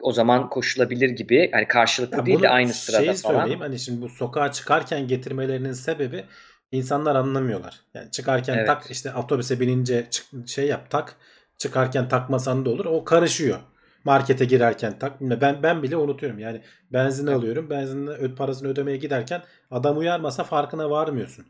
[0.00, 1.50] o zaman koşulabilir gibi.
[1.52, 3.38] Hani karşılıklı Ya değil de aynı sırada şeyi falan.
[3.40, 6.24] söyleyeyim hani şimdi bu sokağa çıkarken getirmelerinin sebebi
[6.72, 7.80] insanlar anlamıyorlar.
[7.94, 8.66] Yani çıkarken Evet.
[8.66, 11.16] tak işte otobüse binince çık- şey yap tak
[11.58, 12.84] çıkarken takmasan da olur.
[12.84, 13.58] O karışıyor.
[14.04, 15.20] Markete girerken tak.
[15.20, 16.38] Ben ben bile unutuyorum.
[16.38, 16.60] Yani
[16.92, 17.70] benzin alıyorum.
[17.70, 21.46] Benzin ö- parasını ödemeye giderken adam uyarmasa farkına varmıyorsun.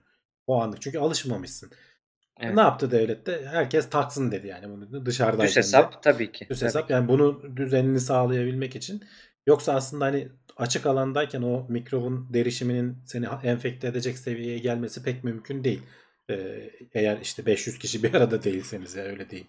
[0.46, 0.82] O anlık.
[0.82, 1.70] Çünkü alışmamışsın.
[2.40, 2.54] Evet.
[2.54, 3.46] Ne yaptı devlet de?
[3.46, 5.58] Herkes taksın dedi yani bunu dışarıdayken Düz de.
[5.58, 6.46] hesap tabii ki.
[6.50, 6.92] Düz tabii hesap ki.
[6.92, 9.04] yani bunu düzenini sağlayabilmek için.
[9.46, 15.64] Yoksa aslında hani açık alandayken o mikrobun derişiminin seni enfekte edecek seviyeye gelmesi pek mümkün
[15.64, 15.82] değil.
[16.30, 19.46] Ee, eğer işte 500 kişi bir arada değilseniz ya öyle değil.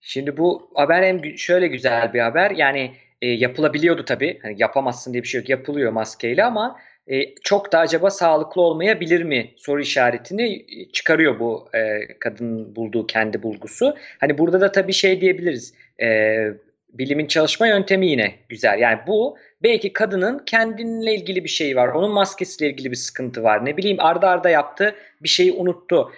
[0.00, 2.50] Şimdi bu haber hem şöyle güzel bir haber.
[2.50, 4.38] Yani e, yapılabiliyordu tabii.
[4.42, 5.48] Hani yapamazsın diye bir şey yok.
[5.48, 11.68] Yapılıyor maskeyle ama e, çok da acaba sağlıklı olmayabilir mi soru işaretini e, çıkarıyor bu
[11.74, 13.96] e, kadının bulduğu kendi bulgusu.
[14.20, 15.74] Hani burada da tabii şey diyebiliriz.
[16.02, 16.36] E,
[16.98, 18.78] bilimin çalışma yöntemi yine güzel.
[18.78, 21.88] Yani bu belki kadının kendinle ilgili bir şey var.
[21.88, 23.64] Onun maskesiyle ilgili bir sıkıntı var.
[23.64, 26.12] Ne bileyim arda arda yaptı bir şeyi unuttu.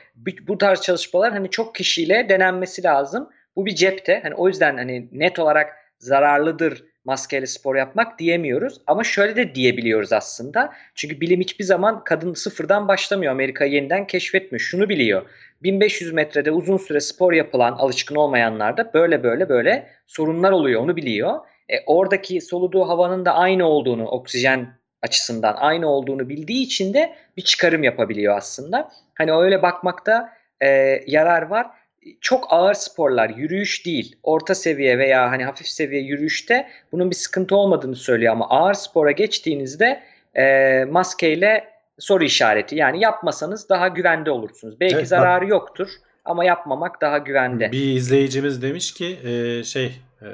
[0.48, 3.30] Bu tarz çalışmalar hani çok kişiyle denenmesi lazım.
[3.58, 4.20] Bu bir cepte.
[4.22, 8.80] Hani o yüzden hani net olarak zararlıdır maskeyle spor yapmak diyemiyoruz.
[8.86, 10.72] Ama şöyle de diyebiliyoruz aslında.
[10.94, 13.32] Çünkü bilim hiçbir zaman kadın sıfırdan başlamıyor.
[13.32, 14.60] Amerika'yı yeniden keşfetmiyor.
[14.60, 15.22] Şunu biliyor.
[15.62, 20.82] 1500 metrede uzun süre spor yapılan alışkın olmayanlarda böyle böyle böyle sorunlar oluyor.
[20.82, 21.38] Onu biliyor.
[21.68, 24.68] E, oradaki soluduğu havanın da aynı olduğunu oksijen
[25.02, 28.90] açısından aynı olduğunu bildiği için de bir çıkarım yapabiliyor aslında.
[29.14, 30.68] Hani öyle bakmakta e,
[31.06, 31.66] yarar var
[32.20, 37.56] çok ağır sporlar, yürüyüş değil, orta seviye veya hani hafif seviye yürüyüşte bunun bir sıkıntı
[37.56, 40.02] olmadığını söylüyor ama ağır spora geçtiğinizde
[40.34, 41.64] e, maskeyle
[41.98, 42.76] soru işareti.
[42.76, 44.80] Yani yapmasanız daha güvende olursunuz.
[44.80, 45.88] Belki Evet, zararı yoktur
[46.24, 47.72] ama yapmamak daha güvende.
[47.72, 50.28] Bir izleyicimiz demiş ki e, şey e,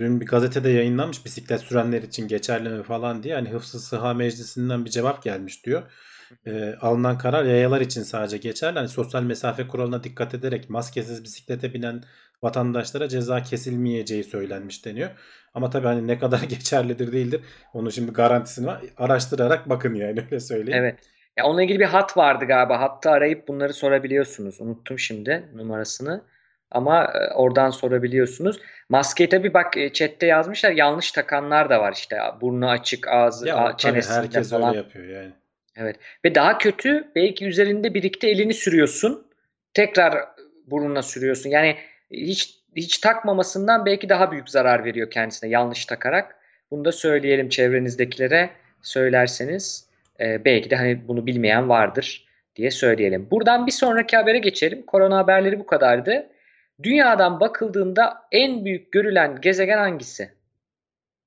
[0.00, 4.84] dün bir gazetede yayınlanmış bisiklet sürenler için geçerli mi falan diye hani Hıfzı Sıha Meclisi'nden
[4.84, 5.82] bir cevap gelmiş diyor.
[6.46, 8.78] E, alınan karar yayalar için sadece geçerli.
[8.78, 12.02] Hani sosyal mesafe kuralına dikkat ederek maskesiz bisiklete binen
[12.42, 15.10] vatandaşlara ceza kesilmeyeceği söylenmiş deniyor.
[15.54, 17.40] Ama tabii hani ne kadar geçerlidir değildir.
[17.74, 18.80] Onun şimdi garantisini var.
[18.96, 20.80] Araştırarak bakın yani öyle söyleyeyim.
[20.84, 20.98] Evet.
[21.38, 22.80] Ya onunla ilgili bir hat vardı galiba.
[22.80, 24.60] Hatta arayıp bunları sorabiliyorsunuz.
[24.60, 26.24] Unuttum şimdi numarasını.
[26.70, 28.60] Ama oradan sorabiliyorsunuz.
[28.88, 30.70] Maskeyi tabii bak chatte yazmışlar.
[30.70, 32.16] Yanlış takanlar da var işte.
[32.40, 34.68] Burnu açık, ağzı, Ya a- o tabii çenesinde herkes falan.
[34.68, 35.32] öyle yapıyor yani.
[35.76, 35.96] Evet.
[36.24, 39.26] Ve daha kötü belki üzerinde birlikte elini sürüyorsun.
[39.74, 40.28] Tekrar
[40.66, 41.50] burnuna sürüyorsun.
[41.50, 41.76] Yani
[42.10, 46.36] hiç hiç takmamasından belki daha büyük zarar veriyor kendisine yanlış takarak.
[46.70, 48.50] Bunu da söyleyelim çevrenizdekilere
[48.82, 49.88] söylerseniz
[50.20, 53.28] e, belki de hani bunu bilmeyen vardır diye söyleyelim.
[53.30, 54.82] Buradan bir sonraki habere geçelim.
[54.86, 56.26] Korona haberleri bu kadardı.
[56.82, 60.30] Dünyadan bakıldığında en büyük görülen gezegen hangisi?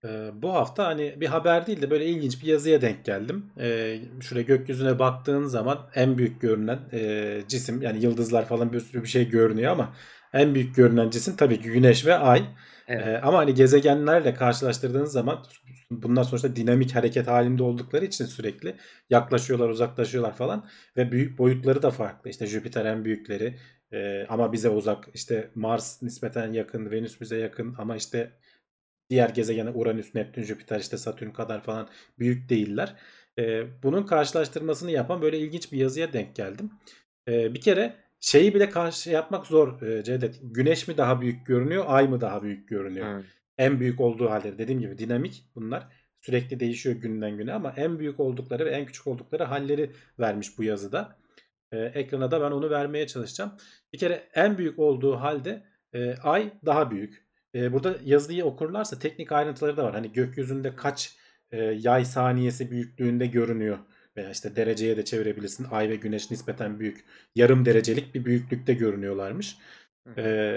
[0.05, 3.45] Ee, bu hafta hani bir haber değil de böyle ilginç bir yazıya denk geldim.
[3.59, 9.03] Ee, şuraya gökyüzüne baktığın zaman en büyük görünen e, cisim yani yıldızlar falan bir sürü
[9.03, 9.95] bir şey görünüyor ama
[10.33, 12.45] en büyük görünen cisim tabii ki Güneş ve Ay.
[12.87, 13.07] Evet.
[13.07, 15.45] Ee, ama hani gezegenlerle karşılaştırdığınız zaman
[15.91, 18.75] bunlar sonuçta dinamik hareket halinde oldukları için sürekli
[19.09, 22.29] yaklaşıyorlar, uzaklaşıyorlar falan ve büyük boyutları da farklı.
[22.29, 23.59] İşte Jüpiter en büyükleri
[23.91, 25.07] e, ama bize uzak.
[25.13, 28.31] İşte Mars nispeten yakın, Venüs bize yakın ama işte
[29.09, 31.89] diğer gezegenler Uranüs, Neptün, Jüpiter işte Satürn kadar falan
[32.19, 32.95] büyük değiller.
[33.39, 36.71] Ee, bunun karşılaştırmasını yapan böyle ilginç bir yazıya denk geldim.
[37.27, 40.39] Ee, bir kere şeyi bile karşı yapmak zor e, Cevdet.
[40.41, 43.17] Güneş mi daha büyük görünüyor, ay mı daha büyük görünüyor?
[43.17, 43.23] Hmm.
[43.57, 45.87] En büyük olduğu halde dediğim gibi dinamik bunlar.
[46.21, 50.63] Sürekli değişiyor günden güne ama en büyük oldukları ve en küçük oldukları halleri vermiş bu
[50.63, 51.17] yazıda.
[51.71, 53.51] Ee, ekrana da ben onu vermeye çalışacağım.
[53.93, 55.63] Bir kere en büyük olduğu halde
[55.93, 57.27] e, ay daha büyük.
[57.55, 59.93] E, burada yazıyı okurlarsa teknik ayrıntıları da var.
[59.93, 61.15] Hani gökyüzünde kaç
[61.51, 63.77] e, yay saniyesi büyüklüğünde görünüyor.
[64.17, 65.67] Veya işte dereceye de çevirebilirsin.
[65.71, 67.05] Ay ve güneş nispeten büyük.
[67.35, 69.57] Yarım derecelik bir büyüklükte görünüyorlarmış.
[70.17, 70.55] E,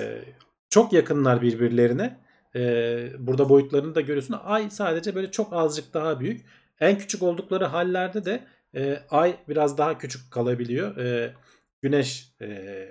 [0.70, 2.16] çok yakınlar birbirlerine.
[2.56, 4.36] E, burada boyutlarını da görüyorsun.
[4.44, 6.46] Ay sadece böyle çok azıcık daha büyük.
[6.80, 10.96] En küçük oldukları hallerde de e, ay biraz daha küçük kalabiliyor.
[10.96, 11.34] E,
[11.82, 12.88] güneş e,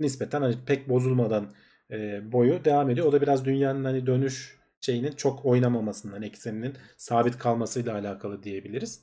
[0.00, 1.52] nispeten hani pek bozulmadan
[1.92, 3.06] e, boyu devam ediyor.
[3.06, 9.02] O da biraz dünyanın hani dönüş şeyinin çok oynamamasından, ekseninin sabit kalmasıyla alakalı diyebiliriz.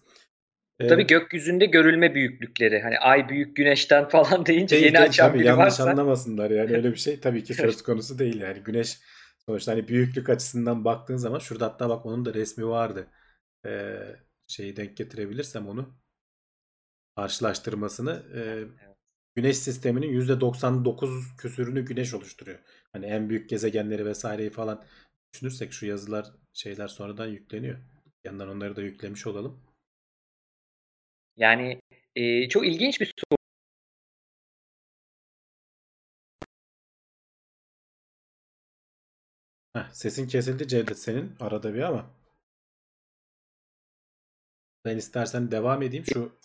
[0.79, 2.81] E, Tabii gökyüzünde görülme büyüklükleri.
[2.81, 5.83] Hani ay büyük güneşten falan deyince değil, yeni değil, açan tabii biri yanlış varsa.
[5.91, 8.99] anlamasınlar yani öyle bir şey tabii ki söz konusu değil yani güneş
[9.49, 13.07] Sonuçta hani büyüklük açısından baktığın zaman şurada hatta bak onun da resmi vardı.
[13.65, 13.99] Ee,
[14.47, 15.97] şeyi denk getirebilirsem onu
[17.15, 18.41] karşılaştırmasını e,
[19.37, 22.59] Güneş sisteminin %99 küsürünü güneş oluşturuyor.
[22.93, 24.85] Hani en büyük gezegenleri vesaireyi falan
[25.33, 27.77] düşünürsek şu yazılar şeyler sonradan yükleniyor.
[28.23, 29.63] Yandan onları da yüklemiş olalım.
[31.35, 31.81] Yani
[32.15, 33.37] e, çok ilginç bir soru.
[39.73, 42.09] Heh, sesin kesildi Cevdet senin arada bir ama.
[44.85, 46.05] Ben istersen devam edeyim.
[46.13, 46.37] Şu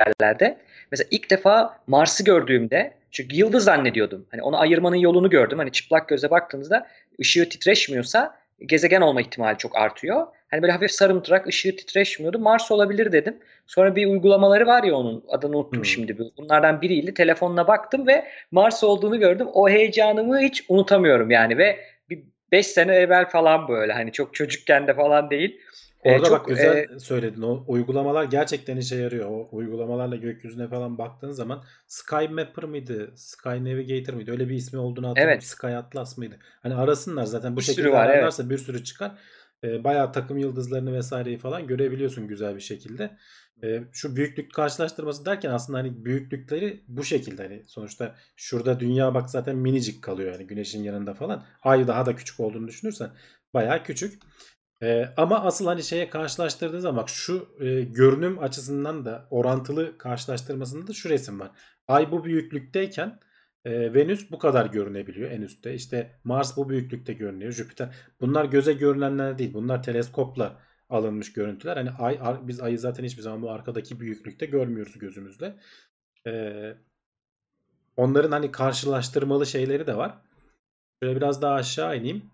[0.00, 0.58] yerlerde.
[0.90, 4.26] Mesela ilk defa Mars'ı gördüğümde çünkü yıldız zannediyordum.
[4.30, 5.58] Hani onu ayırmanın yolunu gördüm.
[5.58, 6.86] Hani çıplak göze baktığınızda
[7.20, 10.26] ışığı titreşmiyorsa gezegen olma ihtimali çok artıyor.
[10.50, 12.38] Hani böyle hafif sarımtırak ışığı titreşmiyordu.
[12.38, 13.36] Mars olabilir dedim.
[13.66, 15.84] Sonra bir uygulamaları var ya onun adını unuttum Hmm.
[15.84, 16.18] şimdi.
[16.38, 17.14] Bunlardan biriydi.
[17.14, 19.46] Telefonla baktım ve Mars olduğunu gördüm.
[19.52, 21.78] O heyecanımı hiç unutamıyorum yani ve
[22.10, 25.60] bir 5 sene evvel falan böyle hani çok çocukken de falan değil.
[26.04, 27.42] Orada çok, bak güzel e, söyledin.
[27.42, 29.30] O uygulamalar gerçekten işe yarıyor.
[29.30, 33.12] O uygulamalarla gökyüzüne falan baktığın zaman Sky Mapper mıydı?
[33.16, 34.30] Sky Navigator mıydı?
[34.30, 35.32] Öyle bir ismi olduğunu hatırlıyorum.
[35.32, 35.44] Evet.
[35.44, 36.38] Sky Atlas mıydı?
[36.62, 38.14] Hani arasınlar zaten bu Bir şekilde var, evet.
[38.14, 39.18] ararlarsa bir sürü çıkar.
[39.64, 43.16] Ee, bayağı takım yıldızlarını vesaireyi falan görebiliyorsun güzel bir şekilde.
[43.64, 49.30] Ee, şu büyüklük karşılaştırması derken aslında hani büyüklükleri bu şekilde hani sonuçta şurada dünya bak
[49.30, 51.44] zaten minicik kalıyor yani güneşin yanında falan.
[51.62, 53.10] Ay daha da küçük olduğunu düşünürsen
[53.54, 54.22] bayağı küçük.
[54.82, 60.92] Ee, ama asıl hani şeye karşılaştırdığın zaman şu e, görünüm açısından da orantılı karşılaştırmasında da
[60.92, 61.50] şu resim var.
[61.88, 63.20] Ay bu büyüklükteyken
[63.64, 65.74] e, Venüs bu kadar görünebiliyor en üstte.
[65.74, 67.52] İşte Mars bu büyüklükte görünüyor.
[67.52, 67.94] Jüpiter.
[68.20, 69.54] Bunlar göze görünenler değil.
[69.54, 71.76] Bunlar teleskopla alınmış görüntüler.
[71.76, 75.56] Hani ay ar- biz ayı zaten hiçbir zaman bu arkadaki büyüklükte görmüyoruz gözümüzle.
[76.26, 76.74] Ee,
[77.96, 80.18] onların hani karşılaştırmalı şeyleri de var.
[81.02, 82.30] Şöyle biraz daha aşağı ineyim.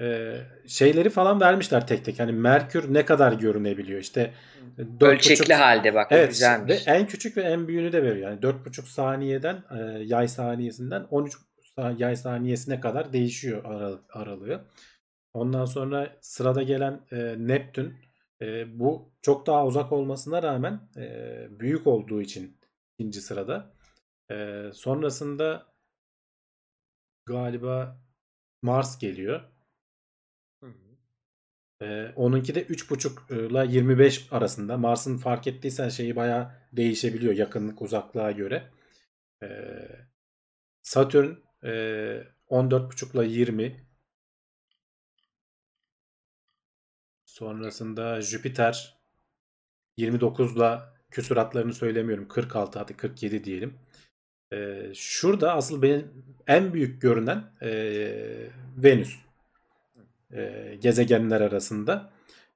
[0.00, 2.20] Ee, şeyleri falan vermişler tek tek.
[2.20, 4.00] Hani Merkür ne kadar görünebiliyor?
[4.00, 4.34] İşte
[5.00, 6.82] dört Ölçekli buçuk- halde bak Evet ve güzelmiş.
[6.88, 8.30] en küçük ve en büyüğünü de veriyor.
[8.30, 11.34] Yani 4,5 saniyeden e, yay saniyesinden 13
[11.76, 14.64] sa- yay saniyesine kadar değişiyor aralık, aralığı.
[15.34, 17.94] Ondan sonra sırada gelen e, Neptün
[18.42, 22.58] e, bu çok daha uzak olmasına rağmen e, büyük olduğu için
[22.98, 23.72] ikinci sırada.
[24.30, 25.66] E, sonrasında
[27.26, 28.00] galiba
[28.62, 29.40] Mars geliyor.
[31.82, 34.76] Ee, onunki de 3.5 ile 25 arasında.
[34.76, 38.70] Mars'ın fark ettiysen şeyi bayağı değişebiliyor yakınlık uzaklığa göre.
[39.42, 39.48] Ee,
[40.82, 41.30] Satürn
[41.64, 41.70] e,
[42.50, 43.76] 14.5 ile 20.
[47.26, 48.98] Sonrasında Jüpiter
[49.96, 50.78] 29 ile
[51.10, 52.28] küsuratlarını söylemiyorum.
[52.28, 53.78] 46 hadi 47 diyelim.
[54.52, 57.70] Ee, şurada asıl benim en büyük görünen e,
[58.76, 59.31] Venüs.
[60.32, 62.10] E, gezegenler arasında.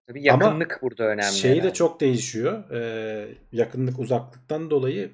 [0.06, 1.32] Tabii Ama yakınlık burada önemli.
[1.32, 1.74] Şeyi de herhalde.
[1.74, 2.70] çok değişiyor.
[2.70, 5.10] Ee, yakınlık uzaklıktan dolayı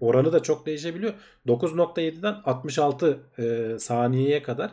[0.00, 1.14] oranı da çok değişebiliyor.
[1.46, 4.70] 9.7'den 66 e, saniyeye kadar.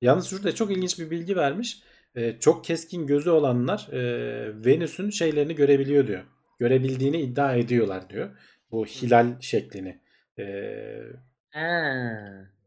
[0.00, 1.82] Yalnız şurada çok ilginç bir bilgi vermiş.
[2.14, 4.00] E, çok keskin gözü olanlar e,
[4.64, 6.22] Venüs'ün şeylerini görebiliyor diyor.
[6.58, 8.30] Görebildiğini iddia ediyorlar diyor.
[8.70, 10.00] Bu hilal şeklini.
[10.38, 10.44] E,
[11.50, 12.10] Ha.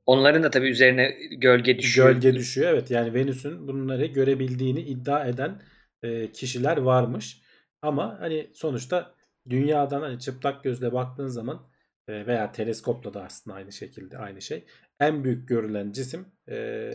[0.07, 2.11] Onların da tabii üzerine gölge düşüyor.
[2.11, 2.71] Gölge düşüyor.
[2.71, 5.61] Evet yani Venüs'ün bunları görebildiğini iddia eden
[6.03, 7.41] e, kişiler varmış.
[7.81, 9.15] Ama hani sonuçta
[9.49, 11.67] dünyadan hani çıplak gözle baktığın zaman
[12.07, 14.65] e, veya teleskopla da aslında aynı şekilde aynı şey.
[14.99, 16.91] En büyük görülen cisim e,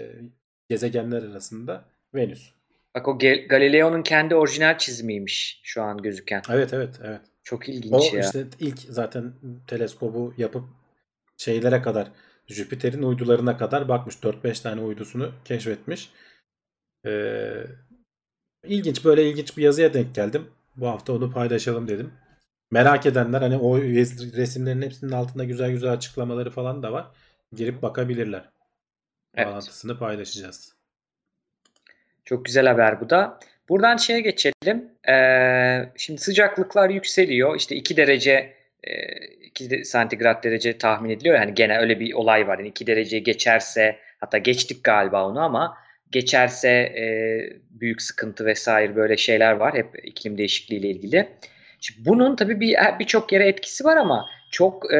[0.69, 2.51] gezegenler arasında Venüs.
[2.95, 6.43] Bak o Galileo'nun kendi orijinal çizimiymiş şu an gözüken.
[6.51, 7.21] Evet evet evet.
[7.43, 8.21] Çok O ilginç ya.
[8.21, 9.33] işte ilk zaten
[9.67, 10.65] teleskobu yapıp
[11.37, 12.09] şeylere kadar
[12.53, 14.15] Jüpiter'in uydularına kadar bakmış.
[14.15, 16.11] 4-5 tane uydusunu keşfetmiş.
[17.07, 17.65] Ee,
[18.65, 20.51] ilginç böyle ilginç bir yazıya denk geldim.
[20.77, 22.13] Bu hafta onu paylaşalım dedim.
[22.71, 27.07] Merak edenler hani o res- resimlerin hepsinin altında güzel güzel açıklamaları falan da var.
[27.53, 28.49] Girip bakabilirler.
[29.35, 29.47] Evet.
[29.47, 30.75] Bağlantısını paylaşacağız.
[32.25, 33.39] Çok güzel haber bu da.
[33.69, 34.89] Buradan şeye geçelim.
[35.09, 37.57] Ee, şimdi sıcaklıklar yükseliyor.
[37.57, 38.93] İşte 2 derece e,
[39.53, 41.37] 2 de- santigrat derece tahmin ediliyor.
[41.37, 42.59] Yani gene öyle bir olay var.
[42.59, 45.79] Yani 2 dereceyi geçerse hatta geçtik galiba onu ama
[46.11, 47.05] geçerse e,
[47.71, 49.75] büyük sıkıntı vesaire böyle şeyler var.
[49.75, 51.29] Hep iklim değişikliği ile ilgili.
[51.81, 54.99] Şimdi bunun tabii bir birçok yere etkisi var ama çok e,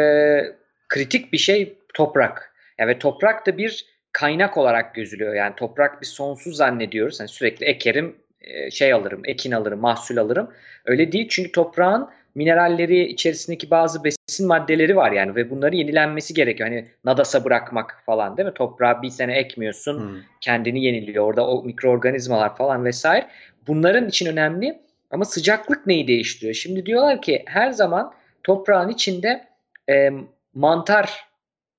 [0.89, 2.55] kritik bir şey toprak.
[2.79, 5.35] Yani ve toprak da bir kaynak olarak gözülüyor.
[5.35, 7.21] Yani toprak bir sonsuz zannediyoruz.
[7.21, 10.51] Hani sürekli ekerim, e, şey alırım, ekin alırım, mahsul alırım.
[10.85, 16.35] Öyle değil çünkü toprağın mineralleri içerisindeki bazı besin besin maddeleri var yani ve bunları yenilenmesi
[16.35, 16.69] gerekiyor.
[16.69, 18.55] Hani nadasa bırakmak falan değil mi?
[18.55, 20.17] Toprağa bir sene ekmiyorsun, Hmm.
[20.41, 21.25] kendini yeniliyor.
[21.25, 23.27] Orada o mikroorganizmalar falan vesaire.
[23.67, 24.79] Bunların için önemli
[25.11, 26.55] ama sıcaklık neyi değiştiriyor?
[26.55, 28.13] Şimdi diyorlar ki her zaman
[28.45, 29.45] toprağın içinde
[29.91, 30.11] e,
[30.55, 31.25] mantar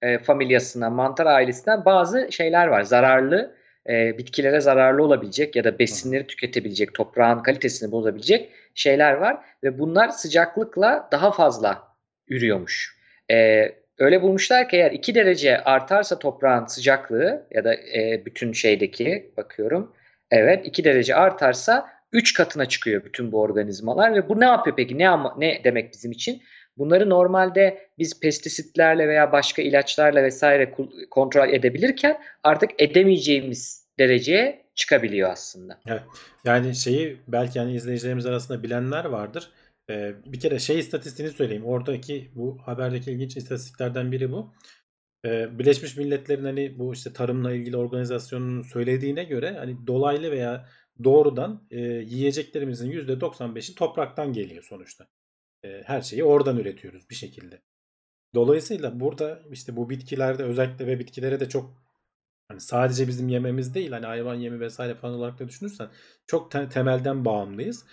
[0.02, 2.82] e, familyasından, mantar ailesinden bazı şeyler var.
[2.82, 3.56] Zararlı,
[3.90, 10.10] e, bitkilere zararlı olabilecek ya da besinleri tüketebilecek, toprağın kalitesini bozabilecek şeyler var ve bunlar
[10.10, 11.93] sıcaklıkla daha fazla
[12.28, 12.98] ürüyormuş.
[13.32, 19.34] E, öyle bulmuşlar ki eğer 2 derece artarsa toprağın sıcaklığı ya da e, bütün şeydeki
[19.38, 19.94] bakıyorum
[20.32, 24.98] evet 2 derece artarsa 3 katına çıkıyor bütün bu organizmalar ve bu ne yapıyor peki?
[24.98, 26.42] Ne ne demek bizim için?
[26.78, 30.76] Bunları normalde biz pestisitlerle veya başka ilaçlarla vesaire
[31.12, 35.80] kontrol edebilirken artık edemeyeceğimiz dereceye çıkabiliyor aslında.
[36.46, 39.50] Yani şeyi belki yani izleyicilerimiz arasında bilenler vardır.
[39.90, 41.66] Ee, bir kere şey istatistiğini söyleyeyim.
[41.66, 44.54] Oradaki bu haberdeki ilginç istatistiklerden biri bu.
[45.26, 50.70] Ee, Birleşmiş Milletler'in hani bu işte tarımla ilgili organizasyonunun söylediğine göre hani dolaylı veya
[51.04, 55.08] doğrudan e, yiyeceklerimizin %95'i topraktan geliyor sonuçta.
[55.64, 57.62] E, her şeyi oradan üretiyoruz bir şekilde.
[58.36, 61.84] Dolayısıyla burada işte bu bitkilerde özellikle ve bitkilere de çok
[62.48, 65.90] hani sadece bizim yememiz değil hani hayvan yemi vesaire falan olarak da düşünürsen
[66.28, 67.86] çok te- temelden bağımlıyız.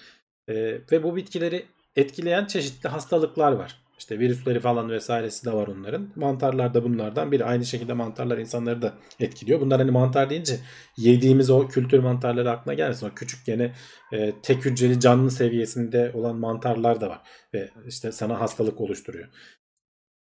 [0.48, 0.54] E,
[0.92, 1.66] ve bu bitkileri
[2.00, 3.80] etkileyen çeşitli hastalıklar var.
[4.00, 6.08] İşte virüsleri falan vesairesi de var onların.
[6.16, 7.44] Mantarlar da bunlardan biri.
[7.44, 9.60] Aynı şekilde mantarlar insanları da etkiliyor.
[9.60, 10.56] Bunlar hani mantar deyince
[10.96, 13.06] yediğimiz o kültür mantarları aklına gelmesin.
[13.06, 13.74] O küçük gene
[14.12, 17.20] e, tek hücreli canlı seviyesinde olan mantarlar da var.
[17.54, 19.28] Ve işte sana hastalık oluşturuyor.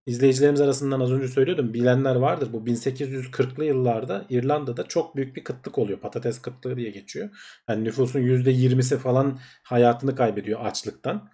[0.05, 1.73] İzleyicilerimiz arasından az önce söylüyordum.
[1.73, 2.49] Bilenler vardır.
[2.53, 5.99] Bu 1840'lı yıllarda İrlanda'da çok büyük bir kıtlık oluyor.
[5.99, 7.29] Patates kıtlığı diye geçiyor.
[7.69, 11.29] Yani nüfusun %20'si falan hayatını kaybediyor açlıktan.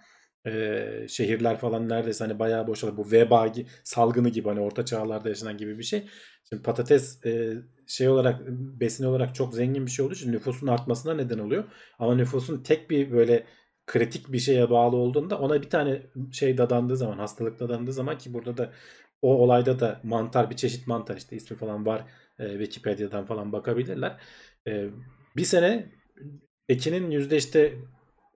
[0.47, 2.97] Ee, şehirler falan neredeyse hani bayağı boşalıyor.
[2.97, 6.07] Bu veba salgını gibi hani orta çağlarda yaşanan gibi bir şey.
[6.49, 7.53] Şimdi patates e,
[7.87, 8.41] şey olarak
[8.79, 11.63] besin olarak çok zengin bir şey olduğu için nüfusun artmasına neden oluyor.
[11.99, 13.45] Ama nüfusun tek bir böyle
[13.87, 16.01] kritik bir şeye bağlı olduğunda ona bir tane
[16.31, 18.73] şey dadandığı zaman hastalık dadandığı zaman ki burada da
[19.21, 22.05] o olayda da mantar bir çeşit mantar işte ismi falan var
[22.39, 24.17] e, Wikipedia'dan falan bakabilirler.
[24.67, 24.89] E,
[25.35, 25.91] bir sene
[26.69, 27.73] ekinin yüzde işte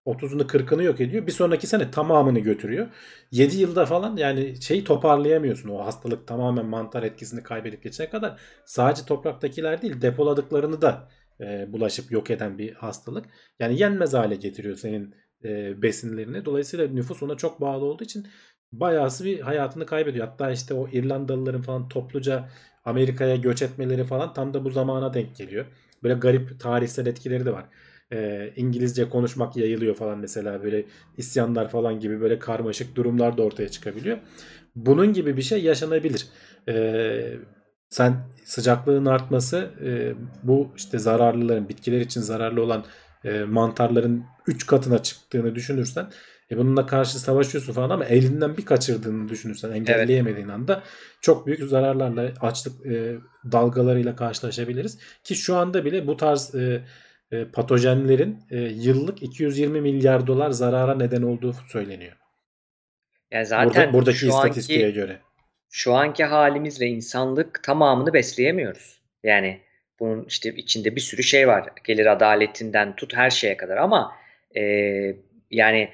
[0.06, 1.28] 30'unu 40'ını yok ediyor.
[1.28, 2.88] Bir sonraki sene tamamını götürüyor.
[3.32, 5.70] 7 yılda falan yani şeyi toparlayamıyorsun.
[5.70, 11.10] O hastalık tamamen mantar etkisini kaybedip geçene kadar sadece topraktakiler değil depoladıklarını da
[11.42, 13.26] e, bulaşıp yok eden bir hastalık.
[13.60, 16.46] Yani yenmez hale getiriyor senin e, besinlerini.
[16.46, 18.28] Dolayısıyla nüfus ona çok bağlı olduğu için
[18.72, 20.28] bayağısı bir hayatını kaybediyor.
[20.28, 22.50] Hatta işte o İrlandalıların falan topluca
[22.86, 25.66] Amerika'ya göç etmeleri falan tam da bu zamana denk geliyor.
[26.04, 27.66] Böyle garip tarihsel etkileri de var.
[28.12, 30.86] E, İngilizce konuşmak yayılıyor falan mesela böyle
[31.18, 34.18] isyanlar falan gibi böyle karmaşık durumlar da ortaya çıkabiliyor.
[34.76, 36.28] Bunun gibi bir şey yaşanabilir.
[36.68, 37.38] E,
[37.90, 40.14] sen sıcaklığın artması e,
[40.44, 42.86] bu işte zararlıların bitkiler için zararlı olan
[43.24, 46.08] e, mantarların 3 katına çıktığını düşünürsen
[46.52, 50.84] e bununla karşı savaşıyorsun falan ama elinden bir kaçırdığını düşünürsen engelleyemediğin anda
[51.22, 53.16] çok büyük zararlarla açlık e,
[53.52, 54.98] dalgalarıyla karşılaşabiliriz.
[55.24, 56.84] Ki şu anda bile bu tarz e,
[57.32, 62.18] e, patojenlerin e, yıllık 220 milyar dolar zarara neden olduğu söyleniyor.
[63.32, 65.20] Yani zaten Burada, buradaki şu istatistiğe anki göre.
[65.70, 69.02] şu anki halimizle insanlık tamamını besleyemiyoruz.
[69.24, 69.60] Yani
[70.00, 71.70] bunun işte içinde bir sürü şey var.
[71.84, 74.16] Gelir adaletinden tut her şeye kadar ama
[74.58, 74.62] e,
[75.52, 75.90] yani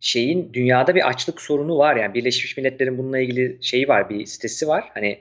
[0.00, 1.96] şeyin dünyada bir açlık sorunu var.
[1.96, 4.90] Yani Birleşmiş Milletler'in bununla ilgili şeyi var, bir sitesi var.
[4.94, 5.20] Hani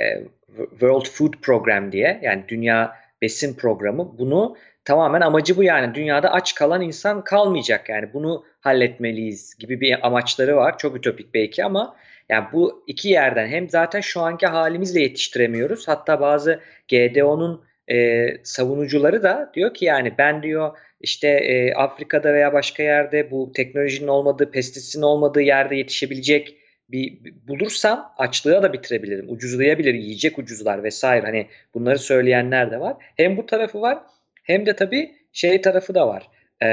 [0.00, 0.24] e,
[0.70, 4.18] World Food Program diye yani Dünya Besin Programı.
[4.18, 5.94] Bunu tamamen amacı bu yani.
[5.94, 8.12] Dünyada aç kalan insan kalmayacak yani.
[8.14, 10.78] Bunu halletmeliyiz gibi bir amaçları var.
[10.78, 11.96] Çok ütopik belki ama
[12.28, 15.88] yani bu iki yerden hem zaten şu anki halimizle yetiştiremiyoruz.
[15.88, 22.52] Hatta bazı GDO'nun e, savunucuları da diyor ki yani ben diyor işte e, Afrika'da veya
[22.52, 26.56] başka yerde bu teknolojinin olmadığı, pestisitin olmadığı yerde yetişebilecek
[26.90, 27.18] bir
[27.48, 29.26] bulursam açlığa da bitirebilirim.
[29.28, 31.26] Ucuzlayabilir, yiyecek ucuzlar vesaire.
[31.26, 32.96] Hani bunları söyleyenler de var.
[33.16, 33.98] Hem bu tarafı var
[34.44, 36.28] hem de tabii şey tarafı da var.
[36.62, 36.68] E,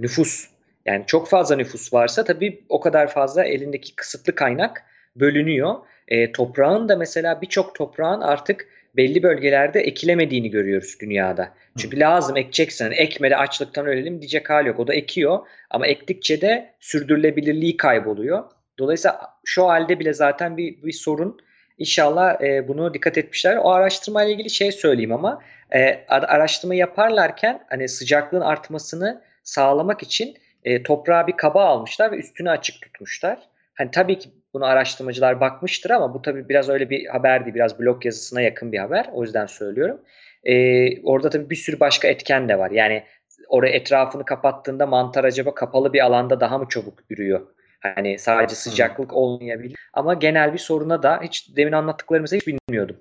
[0.00, 0.48] nüfus.
[0.86, 4.84] Yani çok fazla nüfus varsa tabii o kadar fazla elindeki kısıtlı kaynak
[5.16, 5.74] bölünüyor.
[6.08, 11.54] E, toprağın da mesela birçok toprağın artık belli bölgelerde ekilemediğini görüyoruz dünyada.
[11.78, 12.00] Çünkü Hı.
[12.00, 14.80] lazım ekeceksen ekmede açlıktan ölelim diyecek hal yok.
[14.80, 15.38] O da ekiyor
[15.70, 18.44] ama ektikçe de sürdürülebilirliği kayboluyor.
[18.78, 21.38] Dolayısıyla şu halde bile zaten bir, bir sorun.
[21.78, 23.56] İnşallah e, bunu dikkat etmişler.
[23.56, 25.42] O araştırmayla ilgili şey söyleyeyim ama
[25.74, 32.50] e, araştırma yaparlarken hani sıcaklığın artmasını sağlamak için e, toprağa bir kaba almışlar ve üstünü
[32.50, 33.38] açık tutmuşlar.
[33.74, 37.54] Hani tabii ki Bunu araştırmacılar bakmıştır ama bu tabii biraz öyle bir haber değil.
[37.54, 39.08] Biraz blog yazısına yakın bir haber.
[39.12, 40.00] O yüzden söylüyorum.
[40.44, 42.70] Ee, orada tabii bir sürü başka etken de var.
[42.70, 43.04] Yani
[43.48, 47.40] oraya etrafını kapattığında mantar acaba kapalı bir alanda daha mı çabuk ürüyor?
[47.80, 49.76] Hani sadece sıcaklık olmayabilir.
[49.92, 52.96] Ama genel bir soruna da hiç demin anlattıklarımızı hiç bilmiyordum.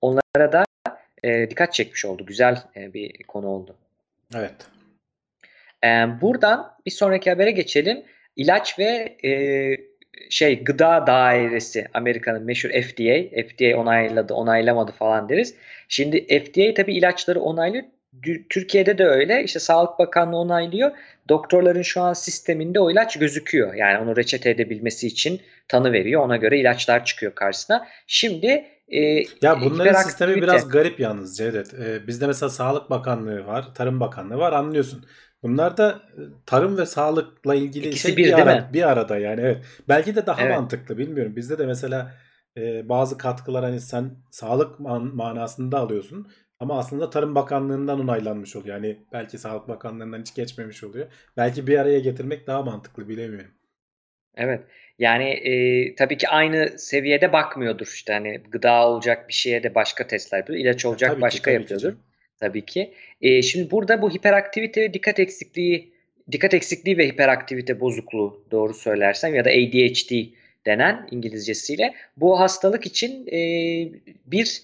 [0.00, 0.64] Onlara da
[1.24, 2.26] e, dikkat çekmiş oldu.
[2.26, 3.76] Güzel e, bir konu oldu.
[4.36, 4.54] Evet.
[5.84, 5.88] E,
[6.20, 8.02] buradan bir sonraki habere geçelim.
[8.36, 9.32] İlaç ve e,
[10.30, 13.42] şey gıda dairesi Amerika'nın meşhur FDA.
[13.48, 15.54] FDA onayladı, onaylamadı falan deriz.
[15.88, 17.84] Şimdi FDA tabii ilaçları onaylıyor.
[18.50, 19.44] Türkiye'de de öyle.
[19.44, 20.90] İşte Sağlık Bakanlığı onaylıyor.
[21.28, 23.74] Doktorların şu an sisteminde o ilaç gözüküyor.
[23.74, 26.22] Yani onu reçete edebilmesi için tanı veriyor.
[26.22, 27.88] Ona göre ilaçlar çıkıyor karşısına.
[28.06, 31.74] Şimdi e, ya bunların sistemi biraz garip yalnız Cevdet.
[31.74, 35.04] Ee, bizde mesela Sağlık Bakanlığı var, Tarım Bakanlığı var anlıyorsun.
[35.42, 38.70] Bunlar da e, tarım ve sağlıkla ilgili İkisi şey bir, bir, ara, mi?
[38.72, 39.64] bir arada yani evet.
[39.88, 40.50] Belki de daha Evet.
[40.50, 41.36] mantıklı bilmiyorum.
[41.36, 42.14] Bizde de mesela
[42.56, 46.28] e, bazı katkılar hani sen sağlık man- manasında alıyorsun
[46.60, 48.74] ama aslında Tarım Bakanlığı'ndan onaylanmış oluyor.
[48.76, 51.06] Yani belki Sağlık Bakanlığı'ndan hiç geçmemiş oluyor.
[51.36, 53.50] Belki bir araya getirmek daha mantıklı bilemiyorum.
[54.36, 54.60] Evet.
[54.98, 60.06] Yani e, tabii ki aynı seviyede bakmıyordur işte hani gıda olacak bir şeye de başka
[60.06, 60.58] testler yapıyor.
[60.58, 61.82] ilaç olacak tabii ki, başka tabii ki yapıyordur.
[61.82, 61.98] canım.
[62.40, 62.94] Tabii ki.
[63.22, 65.94] E, şimdi burada bu hiperaktivite ve dikkat eksikliği
[66.32, 70.26] dikkat eksikliği ve hiperaktivite bozukluğu doğru söylersem ya da ADHD
[70.66, 73.38] denen İngilizcesiyle bu hastalık için e,
[74.26, 74.62] bir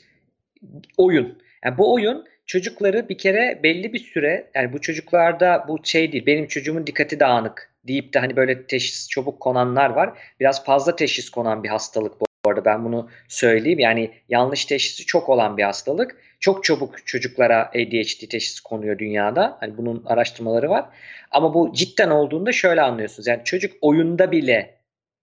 [0.96, 1.38] oyun.
[1.64, 6.26] Yani bu oyun çocukları bir kere belli bir süre yani bu çocuklarda bu şey değil
[6.26, 10.18] benim çocuğumun dikkati dağınık deyip de hani böyle teşhis çabuk konanlar var.
[10.40, 13.78] Biraz fazla teşhis konan bir hastalık bu arada ben bunu söyleyeyim.
[13.78, 16.16] Yani yanlış teşhisi çok olan bir hastalık.
[16.40, 19.56] Çok çabuk çocuklara ADHD teşhisi konuyor dünyada.
[19.60, 20.84] Hani bunun araştırmaları var.
[21.30, 23.26] Ama bu cidden olduğunda şöyle anlıyorsunuz.
[23.26, 24.80] Yani çocuk oyunda bile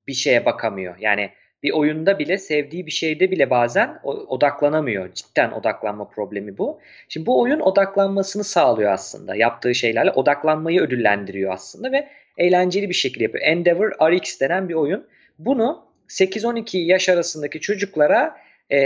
[0.07, 0.95] bir şeye bakamıyor.
[0.99, 1.29] Yani
[1.63, 5.13] bir oyunda bile sevdiği bir şeyde bile bazen odaklanamıyor.
[5.13, 6.79] Cidden odaklanma problemi bu.
[7.09, 9.35] Şimdi bu oyun odaklanmasını sağlıyor aslında.
[9.35, 13.45] Yaptığı şeylerle odaklanmayı ödüllendiriyor aslında ve eğlenceli bir şekilde yapıyor.
[13.45, 15.07] Endeavor RX denen bir oyun.
[15.39, 18.37] Bunu 8-12 yaş arasındaki çocuklara
[18.71, 18.77] e,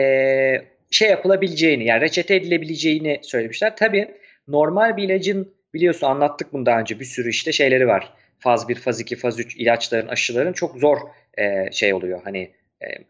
[0.92, 3.76] şey yapılabileceğini yani reçete edilebileceğini söylemişler.
[3.76, 4.12] Tabii
[4.48, 8.14] normal bir ilacın biliyorsun anlattık bunu daha önce bir sürü işte şeyleri var.
[8.40, 10.98] Faz 1, faz 2, faz 3 ilaçların, aşıların çok zor
[11.38, 12.22] e, şey oluyor.
[12.24, 12.52] Hani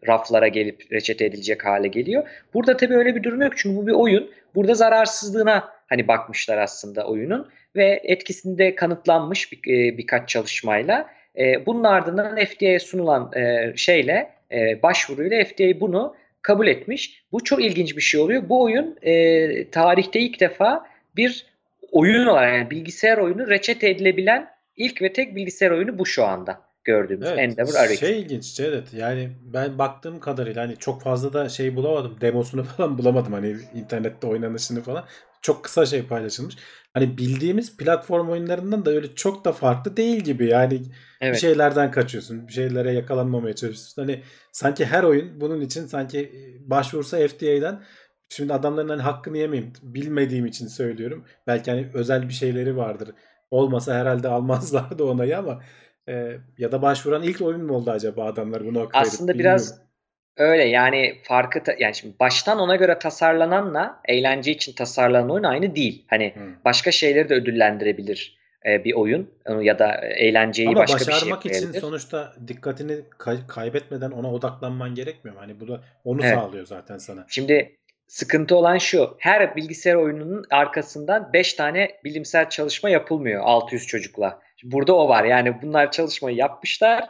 [0.06, 2.28] raflara gelip reçete edilecek hale geliyor.
[2.54, 4.30] Burada tabii öyle bir durum yok çünkü bu bir oyun.
[4.54, 11.10] Burada zararsızlığına hani bakmışlar aslında oyunun ve etkisinde kanıtlanmış bir, e, birkaç çalışmayla.
[11.38, 17.24] E, bunun ardından FDA'ye sunulan e, şeyle e, başvuruyla FDA bunu kabul etmiş.
[17.32, 18.48] Bu çok ilginç bir şey oluyor.
[18.48, 21.46] Bu oyun e, tarihte ilk defa bir
[21.92, 26.60] oyun olarak yani bilgisayar oyunu reçete edilebilen ilk ve tek bilgisayar oyunu bu şu anda
[26.84, 28.00] gördüğümüz Evet, Endeavor RX.
[28.00, 32.98] şey ilginç Cevdet yani ben baktığım kadarıyla hani çok fazla da şey bulamadım demosunu falan
[32.98, 35.04] bulamadım hani internette oynanışını falan
[35.42, 36.56] çok kısa şey paylaşılmış.
[36.94, 40.82] Hani bildiğimiz platform oyunlarından da öyle çok da farklı değil gibi yani
[41.20, 41.34] Evet.
[41.34, 44.22] bir şeylerden kaçıyorsun bir şeylere yakalanmamaya çalışıyorsun hani
[44.52, 46.32] sanki her oyun bunun için sanki
[46.66, 47.82] başvursa FDA'den
[48.28, 53.08] şimdi adamların hani hakkını yemeyeyim bilmediğim için söylüyorum belki hani özel bir şeyleri vardır
[53.50, 55.62] olmasa herhalde almazlardı onayı ama
[56.08, 59.88] e, ya da başvuran ilk oyun mu oldu acaba adamlar bunu verip Aslında biraz bilmiyorum.
[60.36, 65.76] öyle yani farkı ta- yani şimdi baştan ona göre tasarlananla eğlence için tasarlanan oyun aynı
[65.76, 66.04] değil.
[66.08, 66.40] Hani Hı.
[66.64, 69.30] başka şeyleri de ödüllendirebilir e, bir oyun
[69.60, 74.94] ya da eğlenceyi Ama başka bir şey başarmak için sonuçta dikkatini kay- kaybetmeden ona odaklanman
[74.94, 75.36] gerekmiyor?
[75.36, 76.34] Hani bu da onu Evet.
[76.34, 77.24] sağlıyor zaten sana.
[77.28, 77.76] Şimdi
[78.12, 79.16] sıkıntı olan şu.
[79.18, 84.40] Her bilgisayar oyununun arkasından 5 tane bilimsel çalışma yapılmıyor 600 çocukla.
[84.64, 85.24] Burada o var.
[85.24, 87.08] Yani bunlar çalışmayı yapmışlar.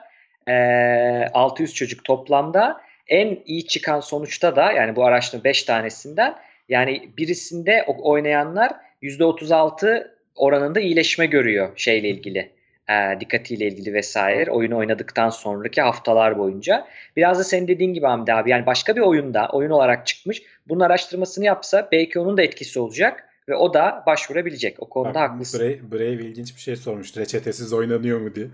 [0.48, 2.80] Ee, 600 çocuk toplamda.
[3.08, 6.34] En iyi çıkan sonuçta da yani bu araştırma 5 tanesinden
[6.68, 8.72] yani birisinde oynayanlar
[9.02, 12.50] %36 oranında iyileşme görüyor şeyle ilgili.
[12.90, 16.86] E, dikkatiyle ilgili vesaire oyunu oynadıktan sonraki haftalar boyunca.
[17.16, 20.42] Biraz da senin dediğin gibi Hamdi abi yani başka bir oyunda oyun olarak çıkmış.
[20.68, 24.76] Bunun araştırmasını yapsa belki onun da etkisi olacak ve o da başvurabilecek.
[24.82, 25.60] O konuda Bak, haklısın.
[25.60, 27.16] Brave, Brave ilginç bir şey sormuş.
[27.16, 28.46] Reçetesiz oynanıyor mu diye.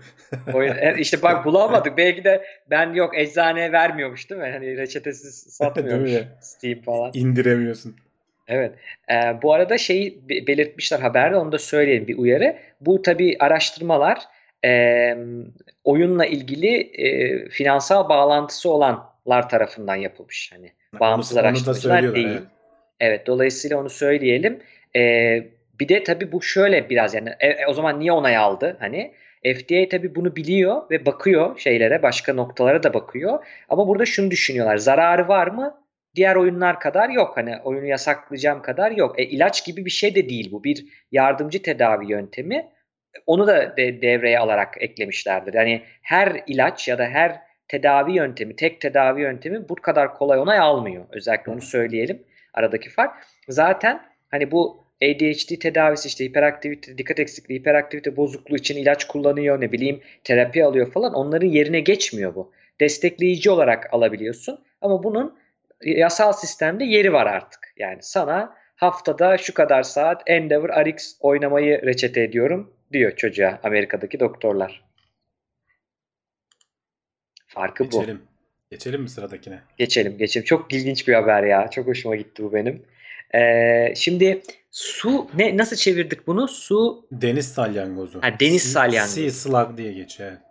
[0.53, 1.97] Oyun, e, işte bak bulamadık.
[1.97, 4.49] belki de ben yok eczaneye vermiyormuş değil mi?
[4.51, 6.11] Hani reçetesiz satmıyormuş?
[6.41, 7.11] Steam falan.
[7.13, 7.95] İndiremiyorsun.
[8.49, 8.71] Evet.
[9.11, 12.57] Ee, bu arada şeyi be- belirtmişler haberde onu da söyleyelim bir uyarı.
[12.81, 14.19] Bu tabii araştırmalar
[14.65, 15.17] e,
[15.83, 20.51] oyunla ilgili e, finansal bağlantısı olanlar tarafından yapılmış.
[20.53, 22.15] Hani bağımsız onu, onu araştırmacılar söylüyorlar.
[22.15, 22.37] değil.
[22.37, 22.59] Evet.
[22.99, 24.59] Evet, dolayısıyla onu söyleyelim.
[24.95, 25.43] Ee,
[25.79, 28.77] bir de tabii bu şöyle biraz yani e, e, o zaman niye onay aldı?
[28.79, 29.11] Hani
[29.43, 33.45] FDA tabii bunu biliyor ve bakıyor şeylere, başka noktalara da bakıyor.
[33.69, 34.77] Ama burada şunu düşünüyorlar.
[34.77, 35.77] Zararı var mı?
[36.15, 37.37] Diğer oyunlar kadar yok.
[37.37, 39.19] Hani oyunu yasaklayacağım kadar yok.
[39.19, 40.63] E, ilaç gibi bir şey de değil bu.
[40.63, 42.67] Bir yardımcı tedavi yöntemi.
[43.25, 45.53] Onu da de, devreye alarak eklemişlerdir.
[45.53, 50.59] Yani her ilaç ya da her tedavi yöntemi, tek tedavi yöntemi bu kadar kolay onay
[50.59, 51.05] almıyor.
[51.11, 52.23] Özellikle onu söyleyelim.
[52.53, 53.13] Aradaki fark.
[53.49, 54.01] Zaten
[54.31, 60.01] hani bu ADHD tedavisi işte hiperaktivite, dikkat eksikliği, hiperaktivite bozukluğu için ilaç kullanıyor, ne bileyim
[60.23, 61.13] terapi alıyor falan.
[61.13, 62.51] Onların yerine geçmiyor bu.
[62.79, 65.39] Destekleyici olarak alabiliyorsun ama bunun
[65.85, 67.73] yasal sistemde yeri var artık.
[67.77, 74.83] Yani sana haftada şu kadar saat Endeavor RX oynamayı reçete ediyorum diyor çocuğa Amerika'daki doktorlar.
[77.47, 77.99] Farkı bu.
[77.99, 78.21] Geçelim.
[78.71, 79.59] Geçelim mi sıradakine?
[79.77, 80.45] Geçelim geçelim.
[80.45, 81.69] Çok ilginç bir haber ya.
[81.69, 82.85] Çok hoşuma gitti bu benim.
[83.35, 86.47] Ee, şimdi su ne nasıl çevirdik bunu?
[86.47, 88.21] Su Deniz salyangozu.
[88.21, 89.15] Ha, deniz salyangozu.
[89.15, 90.29] Sea slug diye geçiyor.
[90.29, 90.48] evet.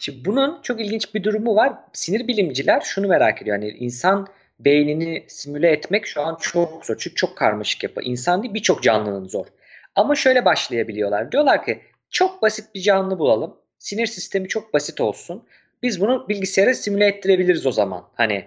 [0.00, 1.72] Şimdi bunun çok ilginç bir durumu var.
[1.92, 3.56] Sinir bilimciler şunu merak ediyor.
[3.56, 4.28] Yani insan
[4.60, 6.96] beynini simüle etmek şu an çok zor.
[6.98, 8.02] Çünkü çok karmaşık yapı.
[8.02, 9.46] İnsan değil birçok canlının zor.
[9.94, 11.32] Ama şöyle başlayabiliyorlar.
[11.32, 11.80] Diyorlar ki
[12.10, 13.56] çok basit bir canlı bulalım.
[13.78, 15.44] Sinir sistemi çok basit olsun.
[15.82, 18.04] Biz bunu bilgisayara simüle ettirebiliriz o zaman.
[18.14, 18.44] Hani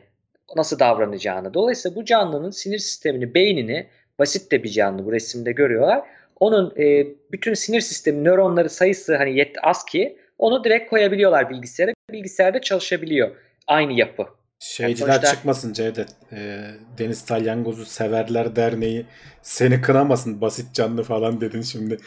[0.56, 1.54] nasıl davranacağını.
[1.54, 3.88] Dolayısıyla bu canlının sinir sistemini, beynini
[4.20, 6.04] basit de bir canlı bu resimde görüyorlar.
[6.40, 11.94] Onun e, bütün sinir sistemi, nöronları sayısı hani yet az ki onu direkt koyabiliyorlar bilgisayara.
[12.12, 13.32] Bilgisayarda çalışabiliyor.
[13.68, 14.28] Aynı yapı.
[14.60, 16.10] Şeyciler sonuçta- çıkmasın Cevdet.
[16.32, 16.62] Ee,
[16.98, 19.06] Deniz Salyangozu Severler Derneği
[19.42, 21.98] seni kınamasın basit canlı falan dedin şimdi.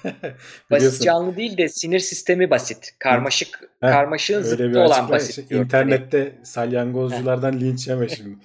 [0.70, 2.90] Basit canlı değil de sinir sistemi basit.
[2.98, 5.50] Karmaşık, Heh, karmaşığın zıttı olan basit.
[5.50, 5.64] Diyor.
[5.64, 8.38] İnternette salyangozculardan linç yeme şimdi.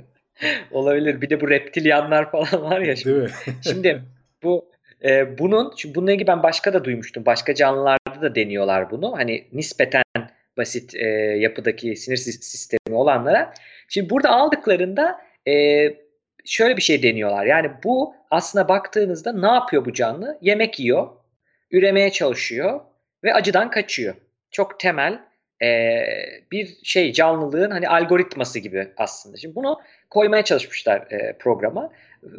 [0.70, 1.20] Olabilir.
[1.20, 2.96] Bir de bu reptilyanlar falan var ya.
[2.96, 3.14] Şimdi.
[3.14, 3.54] Değil mi?
[3.62, 4.02] Şimdi
[4.42, 4.68] bu
[5.04, 7.26] e, bunun şimdi bununla ilgili ben başka da duymuştum.
[7.26, 7.54] Başka
[8.16, 9.12] canlılarda da deniyorlar bunu.
[9.16, 10.02] Hani nispeten
[10.56, 11.06] basit e,
[11.38, 13.52] yapıdaki sinir sis- sistemi olanlara.
[13.88, 15.54] Şimdi burada aldıklarında e,
[16.44, 17.46] şöyle bir şey deniyorlar.
[17.46, 20.38] Yani bu aslında baktığınızda ne yapıyor bu canlı?
[20.40, 21.08] Yemek yiyor,
[21.70, 22.80] üremeye çalışıyor
[23.24, 24.14] ve acıdan kaçıyor.
[24.50, 25.18] Çok temel
[25.62, 25.68] e,
[26.52, 29.36] bir şey canlılığın hani algoritması gibi aslında.
[29.36, 31.92] Şimdi bunu koymaya çalışmışlar e, programa.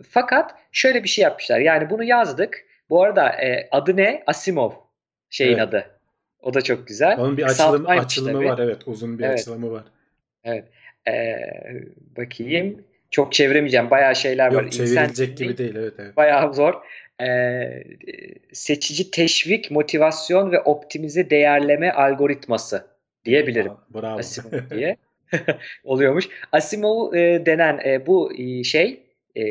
[0.10, 1.60] Fakat şöyle bir şey yapmışlar.
[1.60, 2.66] Yani bunu yazdık.
[2.90, 4.24] Bu arada e, adı ne?
[4.28, 4.87] Asimov
[5.30, 5.62] şeyin Evet.
[5.68, 5.86] adı.
[6.42, 7.20] O da çok güzel.
[7.20, 8.46] Onun bir Kısaltmaymış açılımı, tabii.
[8.50, 8.78] var evet.
[8.86, 9.40] Uzun bir Evet.
[9.40, 9.84] açılımı var.
[10.44, 10.64] Evet.
[11.08, 11.38] Ee,
[12.18, 12.84] bakayım.
[13.12, 13.90] Çok çeviremeyeceğim.
[13.90, 14.64] Bayağı şeyler var.
[14.64, 16.18] Yok İnsan- gibi değil evet evet.
[16.18, 16.74] Bayağı zor.
[17.22, 17.84] Ee,
[18.54, 22.88] seçici teşvik, motivasyon ve optimize değerleme algoritması
[23.26, 23.72] diyebilirim.
[23.94, 24.20] Bravo.
[24.20, 24.98] Asimov diye
[25.84, 26.30] oluyormuş.
[26.52, 29.00] Asimov e, denen e, bu e, şey
[29.36, 29.44] e,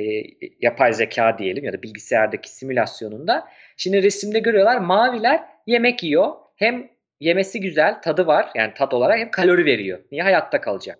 [0.61, 6.33] yapay zeka diyelim ya da bilgisayardaki simülasyonunda şimdi resimde görüyorlar maviler yemek yiyor.
[6.57, 6.89] Hem
[7.21, 9.99] yemesi güzel, tadı var yani tat olarak hem kalori veriyor.
[10.13, 10.99] Niye hayatta kalacak?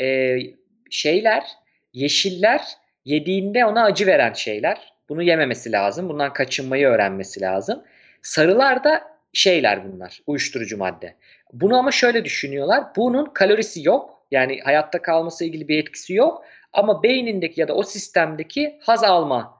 [0.00, 0.36] E,
[0.90, 1.44] şeyler,
[1.92, 2.62] yeşiller
[3.04, 4.92] yediğinde ona acı veren şeyler.
[5.08, 6.08] Bunu yememesi lazım.
[6.08, 7.84] Bundan kaçınmayı öğrenmesi lazım.
[8.22, 9.02] Sarılar da
[9.32, 10.20] şeyler bunlar.
[10.26, 11.14] Uyuşturucu madde.
[11.52, 12.84] Bunu ama şöyle düşünüyorlar.
[12.96, 14.26] Bunun kalorisi yok.
[14.30, 16.44] Yani hayatta kalması ilgili bir etkisi yok.
[16.72, 19.59] Ama beynindeki ya da o sistemdeki haz alma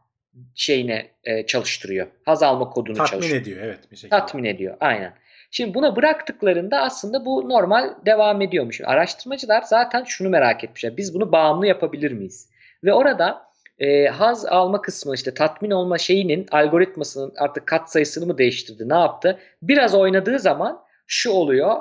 [0.54, 2.06] şeyine e, çalıştırıyor.
[2.24, 3.42] Haz alma kodunu Tatmin çalıştırıyor.
[3.42, 4.10] ediyor evet bir şekilde.
[4.10, 4.76] Tatmin ediyor.
[4.80, 5.14] Aynen.
[5.50, 8.80] Şimdi buna bıraktıklarında aslında bu normal devam ediyormuş.
[8.80, 10.96] Araştırmacılar zaten şunu merak etmişler.
[10.96, 12.50] Biz bunu bağımlı yapabilir miyiz?
[12.84, 18.38] Ve orada e, haz alma kısmı işte tatmin olma şeyinin algoritmasının artık kat sayısını mı
[18.38, 19.38] değiştirdi ne yaptı?
[19.62, 21.76] Biraz oynadığı zaman şu oluyor.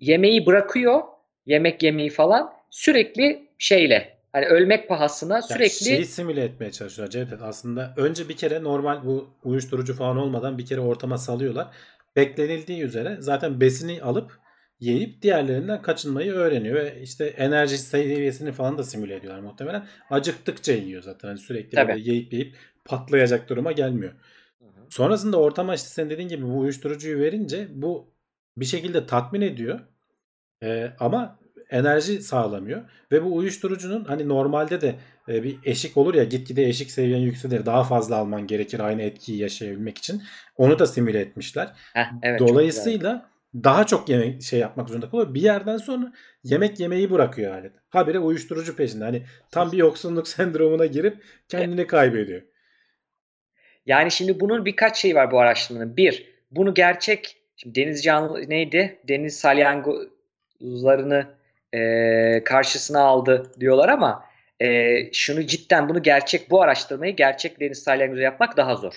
[0.00, 1.02] Yemeği bırakıyor.
[1.46, 7.42] Yemek yemeyi falan sürekli şeyle hani ölmek pahasına Yani sürekli şeyi simüle etmeye çalışıyorlar Cevdet.
[7.42, 11.74] Aslında önce bir kere normal bu uyuşturucu falan olmadan bir kere ortama salıyorlar.
[12.16, 14.38] Beklenildiği üzere zaten besini alıp
[14.80, 19.86] yiyip diğerlerinden kaçınmayı öğreniyor ve işte enerji seviyesini falan da simüle ediyorlar muhtemelen.
[20.10, 21.28] Acıktıkça yiyor zaten.
[21.28, 21.88] Hani sürekli Tabii.
[21.88, 24.12] böyle yiyip yiyip patlayacak duruma gelmiyor.
[24.90, 28.14] Sonrasında ortama işte senin dediğin gibi bu uyuşturucuyu verince bu
[28.56, 29.80] bir şekilde tatmin ediyor.
[30.62, 31.38] Ee, ama
[31.70, 32.82] enerji sağlamıyor.
[33.12, 34.94] Ve bu uyuşturucunun hani normalde de
[35.28, 37.66] e, bir eşik olur ya gitgide eşik seviyen yükselir.
[37.66, 40.22] Daha fazla alman gerekir aynı etkiyi yaşayabilmek için.
[40.56, 41.68] Onu da simüle etmişler.
[41.94, 42.40] Heh, evet.
[42.40, 45.34] Dolayısıyla daha çok yemek şey yapmak zorunda kalıyor.
[45.34, 46.12] Bir yerden sonra
[46.44, 47.72] yemek yemeyi bırakıyor alet.
[47.88, 49.04] Habire uyuşturucu peşinde.
[49.04, 52.42] Hani tam bir yoksunluk sendromuna girip kendini kaybediyor.
[53.86, 55.96] Yani şimdi bunun birkaç şeyi var bu araştırmanın.
[55.96, 58.98] Bir, bunu gerçek, şimdi deniz canlı neydi?
[59.08, 61.26] Deniz salyangozlarını
[61.74, 64.24] e, karşısına aldı diyorlar ama
[64.60, 68.94] e, şunu cidden bunu gerçek, bu araştırmayı gerçek deniz salyangozu yapmak daha zor.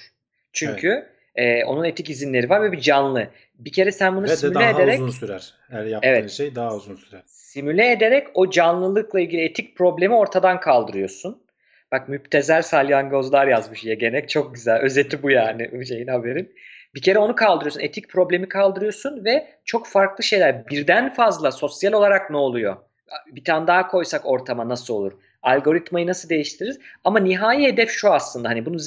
[0.54, 1.06] Çünkü
[1.38, 3.28] E, onun etik izinleri var ve bir canlı.
[3.60, 5.54] Bir kere sen bunu Ve simüle daha ederek uzun sürer.
[5.70, 6.30] Her yaptığın Evet.
[6.30, 7.22] şey daha uzun sürer.
[7.26, 11.44] simüle ederek o canlılıkla ilgili etik problemi ortadan kaldırıyorsun.
[11.92, 14.30] Bak müptezel salyangozlar yazmış Yegenek.
[14.30, 14.80] Çok güzel.
[14.80, 16.54] Özeti bu yani şeyin haberin.
[16.96, 17.82] Bir kere onu kaldırıyorsun.
[17.82, 20.68] Etik problemi kaldırıyorsun ve çok farklı şeyler.
[20.68, 22.78] Birden fazla sosyal olarak ne oluyor?
[23.28, 25.12] Bir tane daha koysak ortama nasıl olur?
[25.42, 26.80] Algoritmayı nasıl değiştiririz?
[27.04, 28.50] Ama nihai hedef şu aslında.
[28.50, 28.78] Hani bunu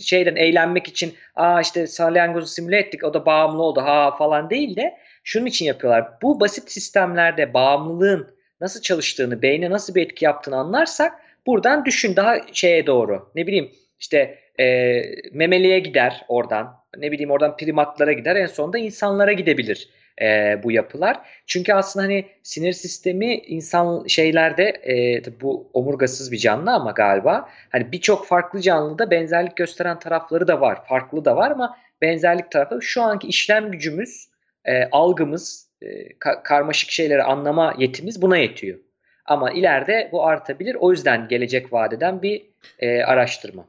[0.00, 4.76] şeyden eğlenmek için aa işte salyangozu simüle ettik o da bağımlı oldu ha falan değil
[4.76, 6.08] de şunun için yapıyorlar.
[6.22, 11.12] Bu basit sistemlerde bağımlılığın nasıl çalıştığını, beyne nasıl bir etki yaptığını anlarsak
[11.46, 13.30] buradan düşün daha şeye doğru.
[13.34, 15.02] Ne bileyim işte e,
[15.32, 16.78] memeliye gider oradan.
[16.98, 18.36] Ne bileyim oradan primatlara gider.
[18.36, 19.88] En sonunda insanlara gidebilir
[20.22, 21.20] e, bu yapılar.
[21.46, 27.92] Çünkü aslında hani sinir sistemi insan şeylerde e, bu omurgasız bir canlı ama galiba hani
[27.92, 30.84] birçok farklı canlıda benzerlik gösteren tarafları da var.
[30.84, 34.28] Farklı da var ama benzerlik tarafı şu anki işlem gücümüz,
[34.64, 38.78] e, algımız, e, ka- karmaşık şeyleri anlama yetimiz buna yetiyor.
[39.24, 40.74] Ama ileride bu artabilir.
[40.80, 42.46] O yüzden gelecek vadeden bir
[42.78, 43.64] e, araştırma.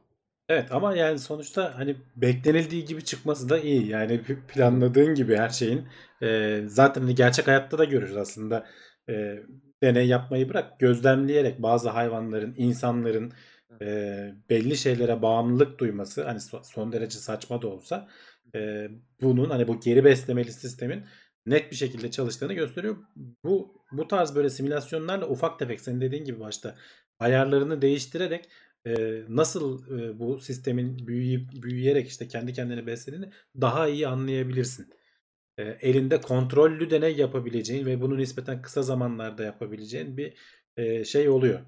[0.50, 3.88] Evet ama yani sonuçta hani beklenildiği gibi çıkması da iyi.
[3.88, 5.88] Yani planladığın gibi her şeyin
[6.22, 8.66] e, zaten hani gerçek hayatta da görürüz aslında.
[9.10, 9.40] E,
[9.84, 13.34] deney yapmayı bırak gözlemleyerek bazı hayvanların, insanların
[13.82, 13.86] e,
[14.50, 18.08] belli şeylere bağımlılık duyması hani so- son derece saçma da olsa
[18.56, 18.88] e,
[19.22, 21.04] bunun hani bu geri beslemeli sistemin
[21.46, 22.98] net bir şekilde çalıştığını gösteriyor.
[23.44, 26.76] Bu bu tarz böyle simülasyonlarla ufak tefek senin dediğin gibi başta
[27.20, 28.50] ayarlarını değiştirerek
[28.88, 28.92] e,
[29.30, 33.30] nasıl e, bu sistemin büyüyüp büyüyerek işte kendi kendini beslediğini
[33.62, 34.94] daha iyi anlayabilirsin.
[35.58, 40.34] E, elinde kontrollü deney yapabileceğin ve bunu nispeten kısa zamanlarda yapabileceğin bir
[40.78, 41.60] e, şey oluyor.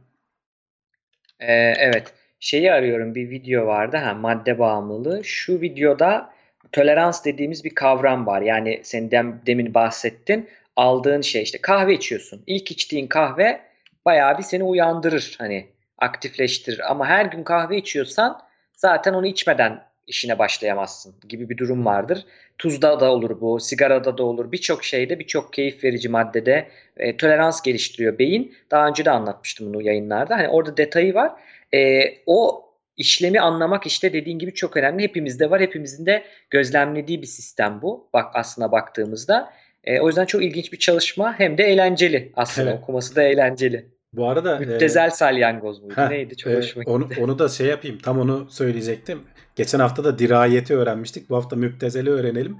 [1.40, 2.14] Ee, evet.
[2.40, 5.24] Şeyi arıyorum bir video vardı ha madde bağımlılığı.
[5.24, 6.34] Şu videoda
[6.72, 8.42] tolerans dediğimiz bir kavram var.
[8.42, 10.50] Yani sen dem- demin bahsettin.
[10.76, 12.44] Aldığın şey işte kahve içiyorsun.
[12.48, 13.62] İlk içtiğin kahve
[14.06, 15.68] bayağı bir seni uyandırır hani
[16.02, 16.92] aktifleştirir.
[16.92, 18.42] Ama her gün kahve içiyorsan
[18.74, 22.26] zaten onu içmeden işine başlayamazsın gibi bir durum vardır.
[22.58, 24.52] Tuzda da olur bu, sigarada da olur.
[24.52, 28.56] Birçok şeyde, birçok keyif verici maddede e, tolerans geliştiriyor beyin.
[28.72, 30.38] Daha önce de anlatmıştım bunu yayınlarda.
[30.38, 31.32] Hani orada detayı var.
[31.74, 32.66] E, o
[32.98, 35.04] işlemi anlamak işte dediğin gibi çok önemli.
[35.04, 35.62] Hepimizde var.
[35.62, 38.10] Hepimizin de gözlemlediği bir sistem bu.
[38.14, 39.54] Bak aslına baktığımızda.
[39.84, 41.40] E, o yüzden çok ilginç bir çalışma.
[41.40, 42.70] Hem de eğlenceli aslında.
[42.70, 42.80] Evet.
[42.84, 43.86] Okuması da eğlenceli.
[44.14, 45.94] Bu arada e, Müptezel salyangoz muydu?
[45.98, 46.38] heh, Neydi?
[46.38, 47.22] Çok e, hoşuma onu, gitti.
[47.24, 47.98] onu da şey yapayım.
[47.98, 49.22] Tam onu söyleyecektim.
[49.56, 51.30] Geçen hafta da dirayeti öğrenmiştik.
[51.30, 52.58] Bu hafta müptezeli öğrenelim.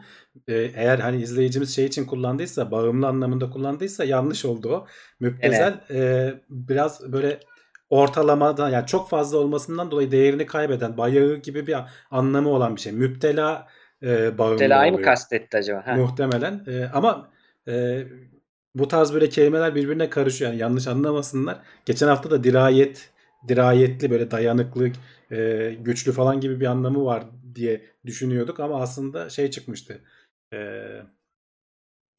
[0.48, 4.88] E, eğer hani izleyicimiz şey için kullandıysa, bağımlı anlamında kullandıysa yanlış oldu o.
[5.20, 7.40] Müptezel e, biraz böyle
[7.90, 11.76] ortalamada yani çok fazla olmasından dolayı değerini kaybeden, bayağı gibi bir
[12.12, 12.92] anlamı olan bir şey.
[12.92, 13.68] Müptela
[14.04, 15.88] e, bağımlı Müptelayı mı kastetti acaba?
[15.88, 15.96] Ha.
[15.96, 16.64] Muhtemelen.
[16.68, 17.30] E, ama
[17.68, 18.04] e,
[18.76, 20.52] bu tarz böyle kelimeler birbirine karışıyor.
[20.52, 21.60] Yani yanlış anlamasınlar.
[21.86, 23.10] Geçen hafta da dirayet,
[23.48, 24.92] dirayetli böyle dayanıklı,
[25.32, 27.24] e, güçlü falan gibi bir anlamı var
[27.56, 30.02] diye düşünüyorduk ama aslında şey çıkmıştı.
[30.54, 30.58] E,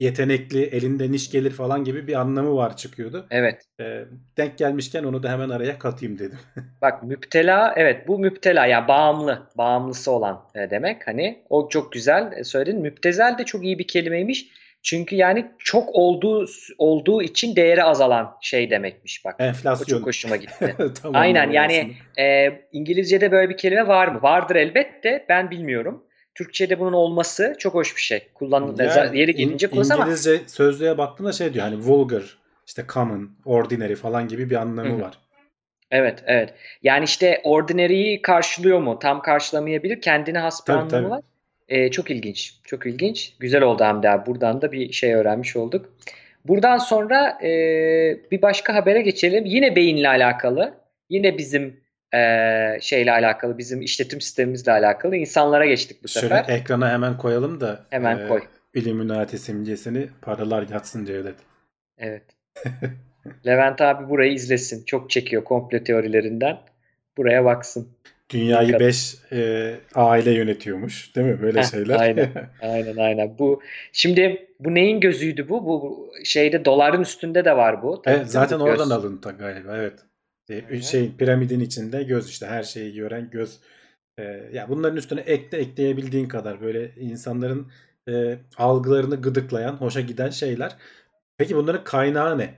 [0.01, 3.27] yetenekli, elinde iş gelir falan gibi bir anlamı var çıkıyordu.
[3.31, 3.63] Evet.
[3.81, 4.05] E,
[4.37, 6.39] denk gelmişken onu da hemen araya katayım dedim.
[6.83, 12.33] Bak müptela evet bu müptela yani bağımlı bağımlısı olan e, demek hani o çok güzel
[12.37, 16.47] e, söyledin müptezel de çok iyi bir kelimeymiş çünkü yani çok olduğu
[16.79, 19.99] olduğu için değeri azalan şey demekmiş bak o Enflasyon.
[19.99, 20.77] çok hoşuma gitti.
[21.03, 24.23] Tam Aynen yani e, İngilizce'de böyle bir kelime var mı?
[24.23, 26.05] Vardır elbette ben bilmiyorum.
[26.35, 28.29] Türkçe'de bunun olması çok hoş bir şey.
[28.35, 32.85] Kullan Yani yeri in- gelince kullanırız ama İngilizce sözlüğe baktığında şey diyor hani vulgar, işte
[32.93, 35.01] common, ordinary falan gibi bir anlamı Hı hı.
[35.01, 35.19] var.
[35.91, 36.55] Evet, evet.
[36.83, 38.99] Yani işte ordinary'yi karşılıyor mu?
[38.99, 40.01] Tam karşılamayabilir.
[40.01, 41.11] Kendine has bir Tabii, anlamı tabii.
[41.11, 41.21] var.
[41.69, 42.55] Ee, çok ilginç.
[42.65, 43.35] Çok ilginç.
[43.41, 44.27] Güzel oldu Hamdi abi.
[44.27, 45.93] Buradan da bir şey öğrenmiş olduk.
[46.45, 47.51] Buradan sonra e,
[48.31, 49.45] bir başka habere geçelim.
[49.45, 50.75] Yine beyinle alakalı.
[51.11, 51.81] Yine bizim
[52.15, 52.19] e,
[52.81, 53.59] şeyle alakalı.
[53.59, 55.17] Bizim işletim sistemimizle alakalı.
[55.17, 56.55] İnsanlara geçtik bu Şöyle sefer.
[56.59, 58.43] ekrana hemen koyalım da Hemen e, koy.
[58.75, 61.37] Illuminati simgesini paralar yatsın Cevdet.
[61.99, 62.23] Evet.
[63.47, 64.85] Levent abi burayı izlesin.
[64.85, 66.59] Çok çekiyor komplo teorilerinden.
[67.17, 67.89] Buraya baksın.
[68.33, 68.81] Dünyayı Dikkat.
[68.81, 69.17] 5
[69.95, 71.43] aile yönetiyormuş, değil mi?
[71.43, 72.01] Böyle Heh, şeyler.
[72.01, 72.31] aynen.
[72.63, 73.39] Aynen aynen.
[73.39, 73.63] Bu
[73.93, 75.67] şimdi bu neyin gözüydü bu?
[75.67, 78.03] Bu şeyde doların üstünde de var bu.
[78.07, 78.81] Evet, zaten bu göz.
[78.81, 79.77] oradan alıntı galiba.
[79.77, 79.99] Evet.
[80.51, 80.83] E, hı.
[80.83, 83.59] şey piramidin içinde göz işte her şeyi gören göz.
[84.19, 84.23] E,
[84.53, 87.73] ya bunların üstüne ekle ekleyebildiğin kadar böyle insanların
[88.09, 90.77] e, algılarını gıdıklayan, hoşa giden şeyler.
[91.39, 92.55] Peki bunların kaynağı ne?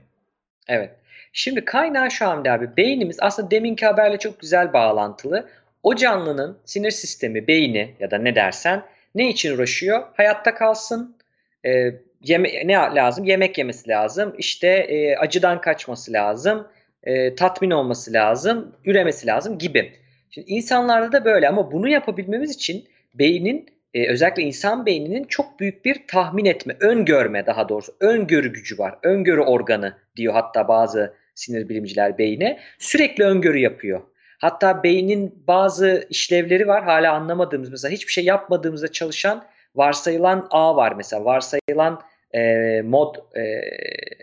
[0.67, 0.95] Evet.
[1.33, 2.77] Şimdi kaynağı şu Hamdi abi.
[2.77, 5.49] Beynimiz aslında deminki haberle çok güzel bağlantılı.
[5.85, 8.83] O canlının sinir sistemi, beyni ya da ne dersen
[9.15, 10.03] ne için uğraşıyor?
[10.13, 11.17] Hayatta kalsın,
[11.65, 13.25] e, yeme ne lazım?
[13.25, 16.67] Yemek yemesi lazım, işte e, acıdan kaçması lazım,
[17.03, 19.93] e, tatmin olması lazım, üremesi lazım gibi.
[20.31, 25.85] Şimdi insanlarda da böyle ama bunu yapabilmemiz için beynin e, özellikle insan beyninin çok büyük
[25.85, 28.95] bir tahmin etme, öngörme daha doğrusu öngörü gücü var.
[29.03, 32.59] Öngörü organı diyor hatta bazı sinir bilimciler beyne.
[32.79, 34.01] Sürekli öngörü yapıyor.
[34.37, 40.91] Hatta beynin bazı işlevleri var hala anlamadığımız mesela hiçbir şey yapmadığımızda çalışan varsayılan ağ var
[40.91, 42.01] mesela varsayılan
[42.33, 43.61] e, mod e,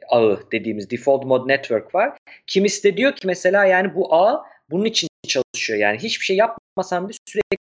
[0.08, 2.18] ağı dediğimiz default mod network var.
[2.46, 7.08] Kimisi de diyor ki mesela yani bu ağ bunun için çalışıyor yani hiçbir şey yapmasam
[7.08, 7.56] bile sürekli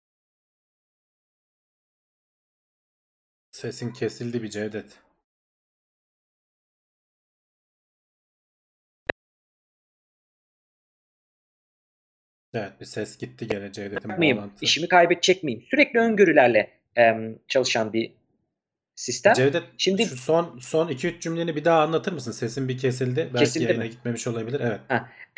[3.52, 4.86] Sesin kesildi bir Cevdet.
[12.54, 14.36] Evet bir ses gitti gene Cevdet'in miyim?
[14.36, 14.64] bağlantısı.
[14.64, 15.62] İşimi kaybedecek miyim?
[15.70, 17.14] Sürekli öngörülerle e,
[17.48, 18.12] çalışan bir
[18.94, 19.32] sistem.
[19.34, 22.32] Cevdet Şimdi- şu son son 2-3 cümleni bir daha anlatır mısın?
[22.32, 23.16] Sesin bir kesildi.
[23.20, 23.90] Belki Kesildi yayına mi?
[23.90, 24.60] gitmemiş olabilir.
[24.64, 24.80] Evet.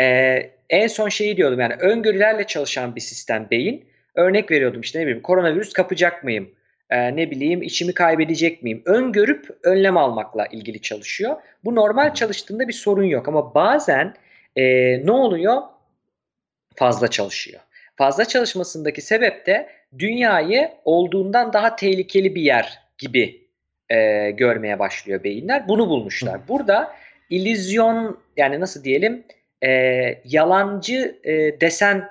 [0.00, 3.84] Ee, en son şeyi diyordum yani öngörülerle çalışan bir sistem beyin.
[4.14, 6.50] Örnek veriyordum işte ne bileyim koronavirüs kapacak mıyım?
[6.90, 8.82] Ee, ne bileyim işimi kaybedecek miyim?
[8.84, 11.36] Öngörüp önlem almakla ilgili çalışıyor.
[11.64, 14.14] Bu normal çalıştığında bir sorun yok ama bazen
[14.56, 14.62] e,
[15.06, 15.62] ne oluyor?
[16.76, 17.60] Fazla çalışıyor.
[17.96, 19.68] Fazla çalışmasındaki sebep de
[19.98, 23.48] dünyayı olduğundan daha tehlikeli bir yer gibi
[23.88, 25.68] e, görmeye başlıyor beyinler.
[25.68, 26.40] Bunu bulmuşlar.
[26.48, 26.96] Burada
[27.30, 29.24] illüzyon yani nasıl diyelim
[29.62, 29.70] e,
[30.24, 32.10] yalancı e, desen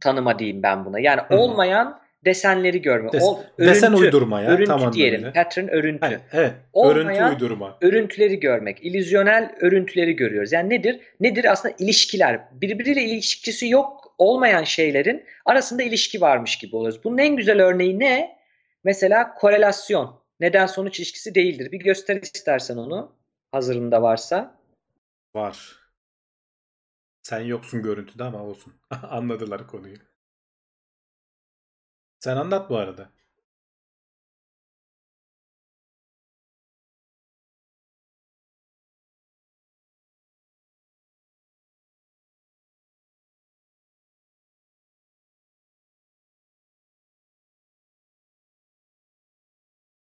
[0.00, 1.00] tanıma diyeyim ben buna.
[1.00, 3.08] Yani olmayan desenleri görme.
[3.08, 4.50] Des- desen örüntü, uydurma ya.
[4.50, 5.14] örüntü tam diyelim.
[5.20, 5.42] anlamıyla.
[5.44, 6.06] Pattern örüntü.
[6.06, 6.54] Evet, evet.
[6.72, 7.78] Olmayan- Örüntü uydurma.
[7.80, 10.52] Örüntüleri görmek, illüzyonel örüntüleri görüyoruz.
[10.52, 11.00] Yani nedir?
[11.20, 12.40] Nedir aslında ilişkiler?
[12.52, 17.04] Birbiriyle ilişkisi yok olmayan şeylerin arasında ilişki varmış gibi oluyoruz.
[17.04, 18.38] Bunun en güzel örneği ne?
[18.84, 20.22] Mesela korelasyon.
[20.40, 21.72] Neden sonuç ilişkisi değildir.
[21.72, 23.16] Bir göster istersen onu.
[23.52, 24.58] Hazırında varsa.
[25.34, 25.76] Var.
[27.22, 28.72] Sen yoksun görüntüde ama olsun.
[29.10, 29.96] Anladılar konuyu.
[32.22, 33.10] Sen anlat bu arada.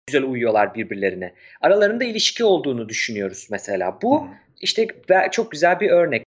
[0.06, 1.34] güzel uyuyorlar birbirlerine.
[1.60, 3.98] Aralarında ilişki olduğunu düşünüyoruz mesela.
[4.02, 4.28] Bu
[4.60, 4.88] işte
[5.32, 6.24] çok güzel bir örnek.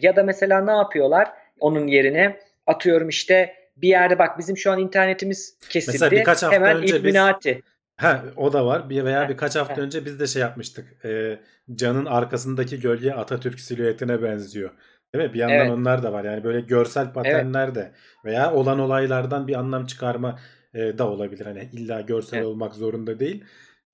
[0.00, 1.32] Ya da mesela ne yapıyorlar?
[1.60, 5.92] Onun yerine atıyorum işte bir yerde bak bizim şu an internetimiz kesildi.
[5.92, 7.62] Mesela birkaç hafta Hemen önce biz- Illuminati.
[7.96, 8.90] Ha, o da var.
[8.90, 11.04] Bir veya birkaç hafta önce biz de şey yapmıştık.
[11.04, 11.38] Ee,
[11.74, 14.70] Can'ın arkasındaki gölge Atatürk silüetine benziyor.
[15.14, 15.34] Değil mi?
[15.34, 15.70] Bir yandan Evet.
[15.70, 16.24] onlar da var.
[16.24, 17.92] Yani böyle görsel paternler de
[18.24, 20.38] veya olan olaylardan bir anlam çıkarma
[20.74, 21.46] e, da olabilir.
[21.46, 22.46] Hani illa görsel Evet.
[22.46, 23.44] olmak zorunda değil.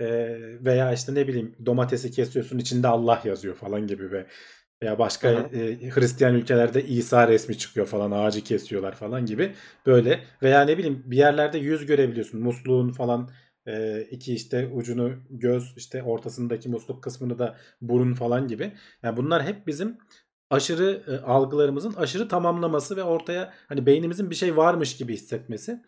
[0.01, 0.07] E,
[0.65, 4.27] veya işte ne bileyim domatesi kesiyorsun içinde Allah yazıyor falan gibi ve
[4.85, 9.55] veya başka e, Hristiyan ülkelerde İsa resmi çıkıyor falan ağacı kesiyorlar falan gibi
[9.87, 13.31] böyle veya ne bileyim bir yerlerde yüz görebiliyorsun musluğun falan
[13.67, 18.73] e, iki işte ucunu göz işte ortasındaki musluk kısmını da burun falan gibi.
[19.03, 19.99] Yani bunlar hep bizim
[20.51, 25.83] aşırı e, algılarımızın aşırı tamamlaması ve ortaya hani beynimizin bir şey varmış gibi hissetmesi.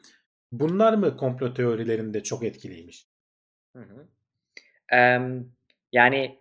[0.52, 3.06] Bunlar mı komplo teorilerinde çok etkiliymiş?
[3.76, 4.06] Hı hı.
[4.96, 5.52] Em,
[5.92, 6.38] yani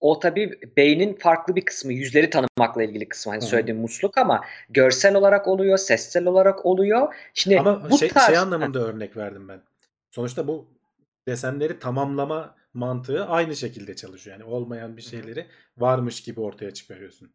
[0.00, 3.32] o tabii beynin farklı bir kısmı, yüzleri tanımakla ilgili kısmı.
[3.32, 3.50] Hani Hı hı.
[3.50, 7.14] söylediğim musluk ama görsel olarak oluyor, sessel olarak oluyor.
[7.34, 9.60] Şimdi Ama bu şey, tarz şey anlamında örnek verdim ben.
[10.10, 10.66] Sonuçta bu
[11.28, 14.38] desenleri tamamlama mantığı aynı şekilde çalışıyor.
[14.38, 15.46] Yani olmayan bir şeyleri
[15.78, 17.30] varmış gibi ortaya çıkarıyorsun.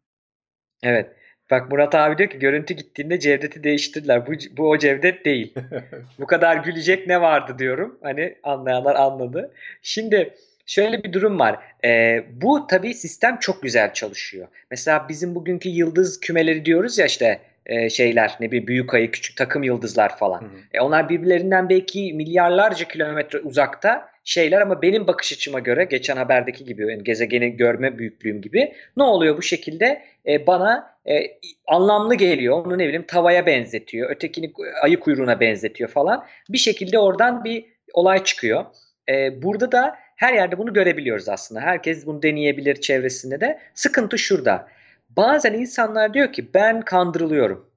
[0.82, 1.16] Evet.
[1.50, 4.26] Bak Murat abi diyor ki görüntü gittiğinde Cevdet'i değiştirdiler.
[4.26, 5.54] Bu, bu o Cevdet değil.
[6.18, 7.98] Bu kadar gülecek ne vardı diyorum.
[8.02, 9.52] Hani anlayanlar anladı.
[9.82, 10.34] Şimdi
[10.66, 11.58] şöyle bir durum var.
[11.84, 14.48] Ee, bu tabii sistem çok güzel çalışıyor.
[14.70, 19.36] Mesela bizim bugünkü yıldız kümeleri diyoruz ya işte e, şeyler ne bir büyük ayı küçük
[19.36, 20.40] takım yıldızlar falan.
[20.40, 20.58] Hı hı.
[20.74, 26.64] E, onlar birbirlerinden belki milyarlarca kilometre uzakta şeyler ama benim bakış açıma göre geçen haberdeki
[26.64, 32.66] gibi yani gezegeni görme büyüklüğüm gibi ne oluyor bu şekilde E, bana e, anlamlı geliyor.
[32.66, 34.10] Onu ne bileyim tavaya benzetiyor.
[34.10, 34.52] Ötekini
[34.82, 36.24] ayı kuyruğuna benzetiyor falan.
[36.48, 38.64] Bir şekilde oradan bir olay çıkıyor.
[39.08, 41.60] E, burada da her yerde bunu görebiliyoruz aslında.
[41.60, 43.58] Herkes bunu deneyebilir çevresinde de.
[43.74, 44.68] Sıkıntı şurada.
[45.16, 47.70] Bazen insanlar diyor ki ben kandırılıyorum.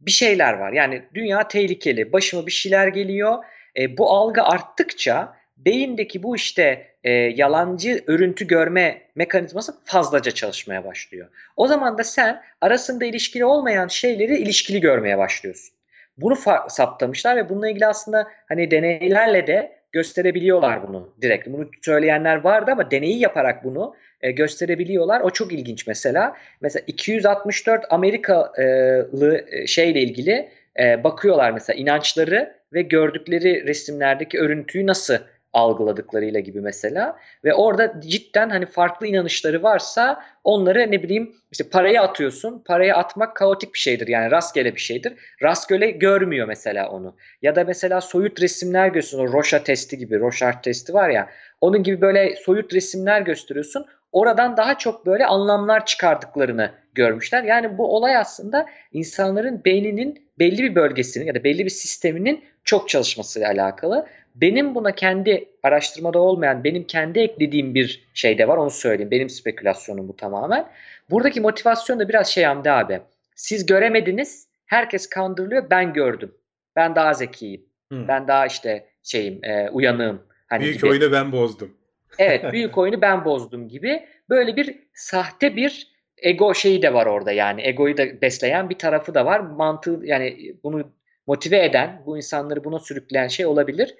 [0.00, 0.72] Bir şeyler var.
[0.72, 2.12] Yani dünya tehlikeli.
[2.12, 3.44] Başıma bir şeyler geliyor.
[3.78, 11.28] E, bu algı arttıkça beyindeki bu işte e, yalancı örüntü görme mekanizması fazlaca çalışmaya başlıyor.
[11.56, 15.74] O zaman da sen arasında ilişkili olmayan şeyleri ilişkili görmeye başlıyorsun.
[16.18, 16.36] Bunu
[16.68, 21.48] saptamışlar ve bununla ilgili aslında hani deneylerle de gösterebiliyorlar bunu direkt.
[21.48, 25.20] Bunu söyleyenler vardı ama deneyi yaparak bunu e, gösterebiliyorlar.
[25.20, 26.36] O çok ilginç mesela.
[26.60, 30.48] Mesela 264 Amerikalı e, şeyle ilgili
[30.80, 35.18] e, bakıyorlar mesela inançları ve gördükleri resimlerdeki örüntüyü nasıl
[35.52, 42.00] algıladıklarıyla gibi mesela ve orada cidden hani farklı inanışları varsa onları ne bileyim işte parayı
[42.00, 42.62] atıyorsun.
[42.66, 45.12] Parayı atmak kaotik bir şeydir yani rastgele bir şeydir.
[45.42, 47.16] Rastgele görmüyor mesela onu.
[47.42, 49.32] Ya da mesela soyut resimler gösteriyorsun.
[49.32, 51.28] O Rorschach testi gibi, Rorschach testi var ya.
[51.60, 53.86] Onun gibi böyle soyut resimler gösteriyorsun.
[54.12, 57.42] Oradan daha çok böyle anlamlar çıkardıklarını görmüşler.
[57.42, 62.88] Yani bu olay aslında insanların beyninin belli bir bölgesinin ya da belli bir sisteminin çok
[62.88, 64.06] çalışmasıyla alakalı.
[64.40, 69.10] Benim buna kendi araştırmada olmayan, benim kendi eklediğim bir şey de var onu söyleyeyim.
[69.10, 70.68] Benim spekülasyonum bu tamamen.
[71.10, 73.00] Buradaki motivasyon da biraz şey Hamdi abi.
[73.34, 76.34] Siz göremediniz, herkes kandırılıyor, ben gördüm.
[76.76, 77.64] Ben daha zekiyim.
[77.92, 78.08] Hmm.
[78.08, 80.22] Ben daha işte şeyim, e, uyanığım.
[80.46, 80.90] Hani Büyük gibi.
[80.90, 81.70] oyunu ben bozdum.
[82.18, 84.06] Evet, büyük oyunu ben bozdum gibi.
[84.28, 87.62] Böyle bir sahte bir ego şeyi de var orada yani.
[87.62, 89.40] Egoyu da besleyen bir tarafı da var.
[89.40, 90.90] Mantığı yani bunu
[91.26, 93.94] motive eden, bu insanları buna sürükleyen şey olabilir.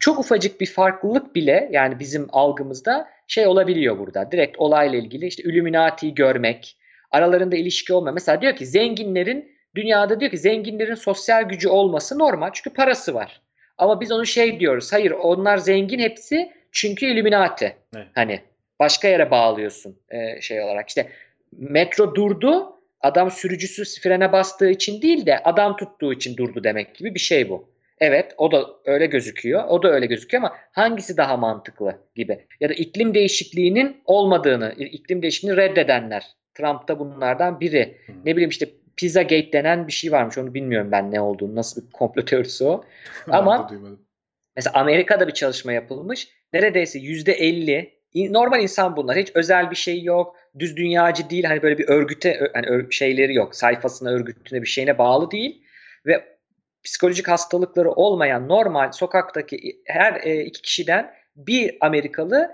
[0.00, 4.32] Çok ufacık bir farklılık bile yani bizim algımızda şey olabiliyor burada.
[4.32, 6.76] Direkt olayla ilgili işte Illuminati'yi görmek,
[7.10, 8.12] aralarında ilişki olma.
[8.12, 13.40] Mesela diyor ki zenginlerin dünyada diyor ki zenginlerin sosyal gücü olması normal çünkü parası var.
[13.78, 14.92] Ama biz onu şey diyoruz.
[14.92, 17.76] Hayır onlar zengin hepsi çünkü Illuminati.
[17.96, 18.06] Evet.
[18.14, 18.40] Hani
[18.80, 20.88] başka yere bağlıyorsun e, şey olarak.
[20.88, 21.08] İşte
[21.52, 22.78] metro durdu.
[23.00, 27.48] Adam sürücüsü frene bastığı için değil de adam tuttuğu için durdu demek gibi bir şey
[27.48, 27.71] bu.
[28.02, 29.64] Evet o da öyle gözüküyor.
[29.68, 32.46] O da öyle gözüküyor ama hangisi daha mantıklı gibi.
[32.60, 36.26] Ya da iklim değişikliğinin olmadığını, iklim değişikliğini reddedenler.
[36.54, 37.98] Trump'ta bunlardan biri.
[38.06, 38.12] Hı.
[38.24, 40.38] Ne bileyim işte Pizzagate denen bir şey varmış.
[40.38, 41.54] Onu bilmiyorum ben ne olduğunu.
[41.54, 42.84] Nasıl bir komplo teorisi o.
[43.30, 43.70] Ama-.
[44.56, 46.28] Mesela Amerika'da bir çalışma yapılmış.
[46.52, 49.16] Neredeyse yüzde 50 in- normal insan bunlar.
[49.16, 50.36] Hiç özel bir şey yok.
[50.58, 51.44] Düz dünyacı değil.
[51.44, 53.54] Hani böyle bir örgüte hani şeyleri yok.
[53.54, 55.62] Sayfasına, örgütüne bir şeyine bağlı değil.
[56.06, 56.31] Ve
[56.84, 62.50] psikolojik hastalıkları olmayan normal sokaktaki her e, iki kişiden bir Amerikalı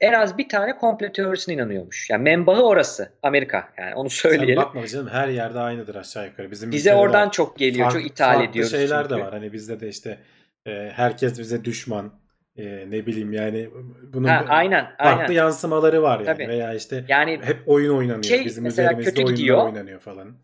[0.00, 2.10] en az bir tane komple teorisine inanıyormuş.
[2.10, 3.68] Yani menbaı orası Amerika.
[3.78, 4.56] Yani onu Sen söyleyelim.
[4.56, 6.50] bakma canım her yerde aynıdır aşağı yukarı.
[6.50, 7.84] Bizim Bize oradan çok geliyor.
[7.84, 8.70] Farklı- çok ithal farklı ediyoruz.
[8.72, 9.22] şeyler de çünkü.
[9.24, 9.32] var.
[9.32, 10.18] Hani bizde de işte
[10.66, 12.12] e, herkes bize düşman.
[12.56, 13.70] E, ne bileyim yani
[14.12, 15.32] bunun Ha, aynen, farklı aynen.
[15.32, 16.26] yansımaları var yani.
[16.26, 16.48] Tabii.
[16.48, 18.22] Veya işte Yani hep oyun oynanıyor.
[18.24, 19.64] Şey, Bizim üzerimizde oyunlar gidiyor.
[19.66, 20.36] oynanıyor falan.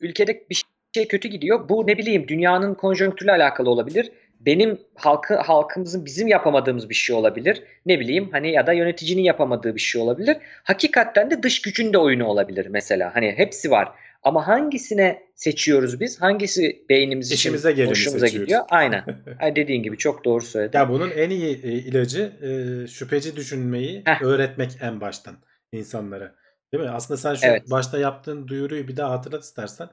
[0.00, 0.63] ülkede bir
[0.94, 1.68] şey kötü gidiyor.
[1.68, 4.12] Bu ne bileyim dünyanın konjonktürüyle alakalı olabilir.
[4.40, 7.62] Benim halkı halkımızın bizim yapamadığımız bir şey olabilir.
[7.86, 10.36] Ne bileyim hani ya da yöneticinin yapamadığı bir şey olabilir.
[10.62, 13.14] Hakikaten de dış gücün de oyunu olabilir mesela.
[13.14, 13.88] Hani hepsi var.
[14.22, 16.22] Ama hangisine seçiyoruz biz?
[16.22, 18.46] Hangisi beynimiz için İşimize hoşumuza seçiyoruz.
[18.46, 18.62] gidiyor?
[18.70, 19.04] Aynen.
[19.40, 20.78] Ay dediğin gibi çok doğru söyledin.
[20.78, 24.22] Ya bunun en iyi e, ilacı e, şüpheci düşünmeyi Heh.
[24.22, 25.34] öğretmek en baştan
[25.72, 26.34] insanlara.
[26.72, 26.90] Değil mi?
[26.90, 27.70] Aslında sen şu Evet.
[27.70, 29.88] başta yaptığın duyuruyu bir daha hatırlat istersen.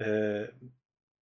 [0.00, 0.40] E,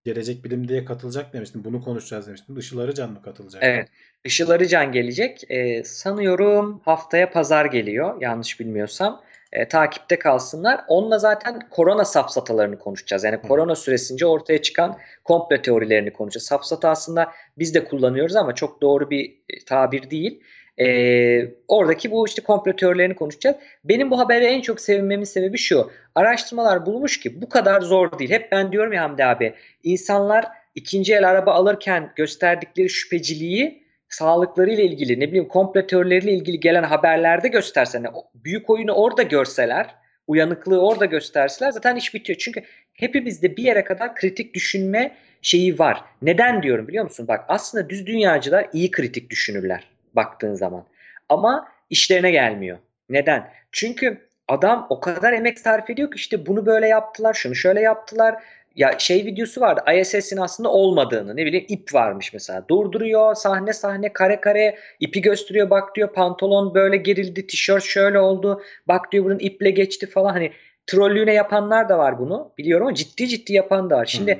[0.03, 1.63] gelecek bilim diye katılacak demiştin.
[1.63, 2.55] Bunu konuşacağız demiştin.
[2.55, 3.63] Işıl Arıcan mı katılacak?
[3.63, 3.89] Evet.
[4.23, 5.51] Işıl Arıcan gelecek.
[5.51, 8.21] Ee, sanıyorum haftaya pazar geliyor.
[8.21, 9.21] Yanlış bilmiyorsam.
[9.53, 10.81] Ee, takipte kalsınlar.
[10.87, 13.23] Onunla zaten korona safsatalarını konuşacağız.
[13.23, 13.41] Yani Hı.
[13.41, 16.45] korona süresince ortaya çıkan komplo teorilerini konuşacağız.
[16.45, 20.43] Safsata aslında biz de kullanıyoruz ama çok doğru bir e, tabir değil.
[20.81, 23.55] Ee, oradaki bu işte komplo teorilerini konuşacağız.
[23.83, 25.91] Benim bu habere en çok sevinmemin sebebi şu.
[26.15, 28.31] Araştırmalar bulmuş ki bu kadar zor değil.
[28.31, 29.53] Hep ben diyorum ya Hamdi abi.
[29.83, 36.83] insanlar ikinci el araba alırken gösterdikleri şüpheciliği sağlıklarıyla ilgili ne bileyim komplo teorileriyle ilgili gelen
[36.83, 38.05] haberlerde göstersen
[38.35, 39.95] büyük oyunu orada görseler
[40.27, 42.39] uyanıklığı orada gösterseler zaten iş bitiyor.
[42.39, 42.63] Çünkü
[42.93, 46.01] hepimizde bir yere kadar kritik düşünme şeyi var.
[46.21, 47.27] Neden diyorum biliyor musun?
[47.27, 50.83] Bak aslında düz dünyacılar iyi kritik düşünürler baktığın zaman.
[51.29, 52.77] Ama işlerine gelmiyor.
[53.09, 53.51] Neden?
[53.71, 58.43] Çünkü adam o kadar emek sarf ediyor ki işte bunu böyle yaptılar, şunu şöyle yaptılar.
[58.75, 59.81] Ya şey videosu vardı.
[59.99, 61.35] ISS'in aslında olmadığını.
[61.35, 62.67] Ne bileyim ip varmış mesela.
[62.67, 65.69] Durduruyor sahne sahne kare kare ipi gösteriyor.
[65.69, 67.47] Bak diyor pantolon böyle gerildi.
[67.47, 68.61] Tişört şöyle oldu.
[68.87, 70.33] Bak diyor bunun iple geçti falan.
[70.33, 70.51] Hani
[70.87, 72.51] trollüğüne yapanlar da var bunu.
[72.57, 74.05] Biliyorum ama ciddi ciddi yapan da var.
[74.05, 74.39] Şimdi Hı.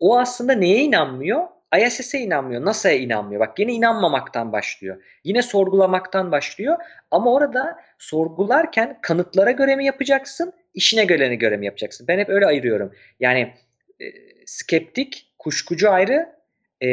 [0.00, 1.42] o aslında neye inanmıyor?
[1.78, 2.64] ISS'e inanmıyor.
[2.64, 3.40] NASA'ya inanmıyor.
[3.40, 5.02] Bak yine inanmamaktan başlıyor.
[5.24, 6.76] Yine sorgulamaktan başlıyor.
[7.10, 10.52] Ama orada sorgularken kanıtlara göre mi yapacaksın?
[10.74, 12.08] işine göreni göre mi yapacaksın?
[12.08, 12.92] Ben hep öyle ayırıyorum.
[13.20, 13.54] Yani
[14.00, 14.04] e,
[14.46, 16.32] skeptik, kuşkucu ayrı,
[16.80, 16.88] e,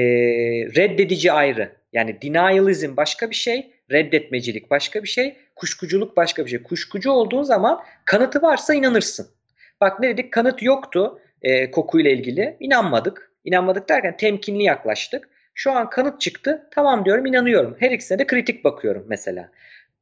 [0.75, 1.71] reddedici ayrı.
[1.93, 6.63] Yani denialism başka bir şey, reddetmecilik başka bir şey, kuşkuculuk başka bir şey.
[6.63, 9.27] Kuşkucu olduğun zaman kanıtı varsa inanırsın.
[9.81, 10.33] Bak ne dedik?
[10.33, 12.57] Kanıt yoktu e, kokuyla ilgili.
[12.59, 13.28] İnanmadık.
[13.43, 15.29] İnanmadık derken temkinli yaklaştık.
[15.53, 16.67] Şu an kanıt çıktı.
[16.71, 17.77] Tamam diyorum inanıyorum.
[17.79, 19.51] Her ikisine de kritik bakıyorum mesela.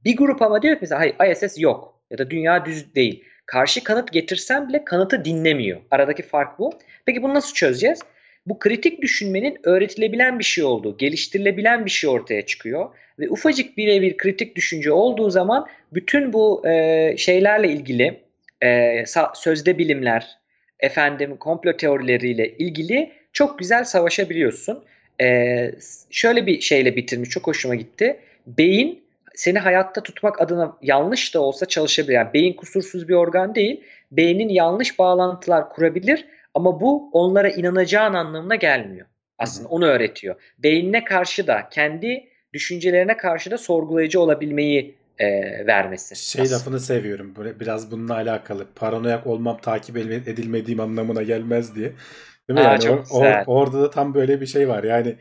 [0.05, 3.23] Bir grup ama diyor ki mesela hayır ISS yok ya da dünya düz değil.
[3.45, 5.81] Karşı kanıt getirsem bile kanıtı dinlemiyor.
[5.91, 6.73] Aradaki fark bu.
[7.05, 7.99] Peki bunu nasıl çözeceğiz?
[8.45, 12.89] Bu kritik düşünmenin öğretilebilen bir şey olduğu, geliştirilebilen bir şey ortaya çıkıyor.
[13.19, 18.19] Ve ufacık birebir kritik düşünce olduğu zaman bütün bu e, şeylerle ilgili
[18.63, 20.37] e, sözde bilimler,
[20.79, 24.83] efendim komplo teorileriyle ilgili çok güzel savaşabiliyorsun.
[25.21, 25.71] E,
[26.09, 28.19] şöyle bir şeyle bitirmiş, çok hoşuma gitti.
[28.47, 29.03] Beyin
[29.35, 32.13] seni hayatta tutmak adına yanlış da olsa çalışabilir.
[32.13, 33.83] Yani beyin kusursuz bir organ değil.
[34.11, 39.07] Beynin yanlış bağlantılar kurabilir ama bu onlara inanacağın anlamına gelmiyor.
[39.37, 40.35] Aslında onu öğretiyor.
[40.59, 45.27] Beynine karşı da kendi düşüncelerine karşı da sorgulayıcı olabilmeyi e,
[45.67, 46.15] vermesi.
[46.15, 46.59] Şey aslında.
[46.59, 47.33] lafını seviyorum.
[47.35, 48.65] Böyle biraz bununla alakalı.
[48.75, 51.91] Paranoyak olmam takip edilmediğim anlamına gelmez diye.
[52.49, 52.65] Değil mi?
[52.65, 54.83] Aa, yani çok or, or, orada da tam böyle bir şey var.
[54.83, 55.17] Yani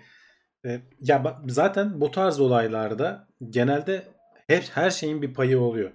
[0.67, 4.03] e, ya zaten bu tarz olaylarda genelde
[4.47, 5.91] her her şeyin bir payı oluyor.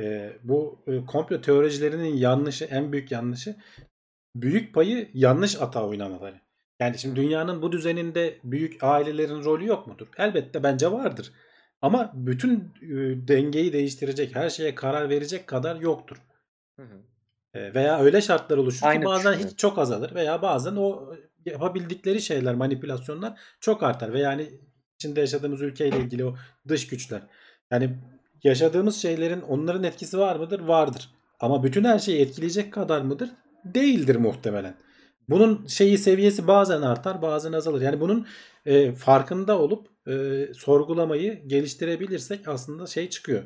[0.00, 3.56] E, bu e, komplo teoricilerinin yanlışı, en büyük yanlışı
[4.36, 6.40] büyük payı yanlış ata oynamaları.
[6.80, 10.06] Yani şimdi dünyanın bu düzeninde büyük ailelerin rolü yok mudur?
[10.18, 11.32] Elbette bence vardır.
[11.82, 16.16] Ama bütün e, dengeyi değiştirecek, her şeye karar verecek kadar yoktur.
[16.76, 17.02] Hı hı.
[17.54, 21.14] E, veya öyle şartlar oluşur Aynı ki bazen hiç çok azalır veya bazen o
[21.46, 24.50] yapabildikleri şeyler, manipülasyonlar çok artar ve yani
[24.94, 26.34] içinde yaşadığımız ülkeyle ilgili o
[26.68, 27.22] dış güçler.
[27.70, 27.90] Yani
[28.44, 30.60] yaşadığımız şeylerin onların etkisi var mıdır?
[30.60, 31.10] Vardır.
[31.40, 33.30] Ama bütün her şeyi etkileyecek kadar mıdır?
[33.64, 34.74] Değildir muhtemelen.
[35.28, 37.80] Bunun şeyi seviyesi bazen artar, bazen azalır.
[37.80, 38.26] Yani bunun
[38.66, 43.42] e, farkında olup e, sorgulamayı geliştirebilirsek aslında şey çıkıyor.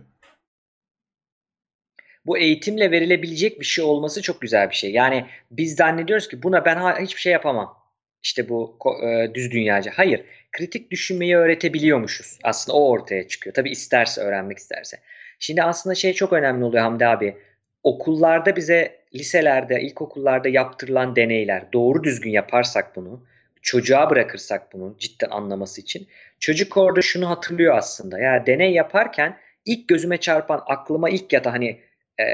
[2.28, 4.92] Bu eğitimle verilebilecek bir şey olması çok güzel bir şey.
[4.92, 7.78] Yani biz zannediyoruz ki buna ben hiçbir şey yapamam.
[8.22, 9.92] İşte bu e, düz dünyaca.
[9.94, 10.24] Hayır.
[10.52, 12.38] Kritik düşünmeyi öğretebiliyormuşuz.
[12.42, 13.54] Aslında o ortaya çıkıyor.
[13.54, 14.98] Tabii isterse öğrenmek isterse.
[15.38, 17.36] Şimdi aslında şey çok önemli oluyor Hamdi abi.
[17.82, 23.26] Okullarda bize liselerde, ilkokullarda yaptırılan deneyler doğru düzgün yaparsak bunu,
[23.62, 26.08] çocuğa bırakırsak bunu cidden anlaması için
[26.40, 28.18] çocuk orada şunu hatırlıyor aslında.
[28.18, 31.87] Ya yani deney yaparken ilk gözüme çarpan aklıma ilk yata hani
[32.20, 32.24] e,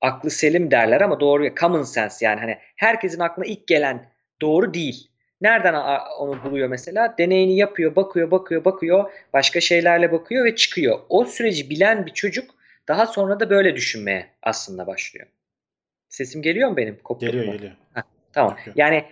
[0.00, 4.06] aklı selim derler ama doğru common sense yani hani herkesin aklına ilk gelen
[4.40, 5.08] doğru değil.
[5.40, 5.74] Nereden
[6.18, 7.14] onu buluyor mesela?
[7.18, 10.98] Deneyini yapıyor, bakıyor, bakıyor, bakıyor, başka şeylerle bakıyor ve çıkıyor.
[11.08, 12.54] O süreci bilen bir çocuk
[12.88, 15.26] daha sonra da böyle düşünmeye aslında başlıyor.
[16.08, 16.98] Sesim geliyor mu benim?
[17.04, 17.52] Koptuk geliyor, mu?
[17.52, 17.72] geliyor.
[17.94, 18.02] Heh,
[18.32, 18.52] tamam.
[18.52, 18.76] Bakıyor.
[18.76, 19.04] Yani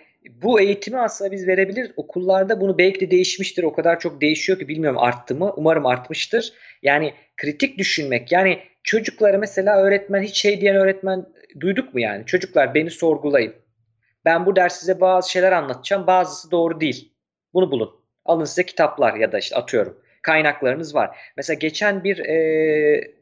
[0.42, 1.90] bu eğitimi aslında biz verebiliriz.
[1.96, 3.62] Okullarda bunu belki de değişmiştir.
[3.62, 5.52] O kadar çok değişiyor ki bilmiyorum arttı mı.
[5.56, 6.52] Umarım artmıştır.
[6.82, 8.32] Yani kritik düşünmek.
[8.32, 11.26] Yani çocuklara mesela öğretmen hiç şey diyen öğretmen
[11.60, 12.26] duyduk mu yani?
[12.26, 13.54] Çocuklar beni sorgulayın.
[14.24, 16.06] Ben bu ders size bazı şeyler anlatacağım.
[16.06, 17.12] Bazısı doğru değil.
[17.54, 17.90] Bunu bulun.
[18.24, 19.98] Alın size kitaplar ya da işte atıyorum.
[20.22, 21.16] Kaynaklarınız var.
[21.36, 23.14] Mesela geçen bir e,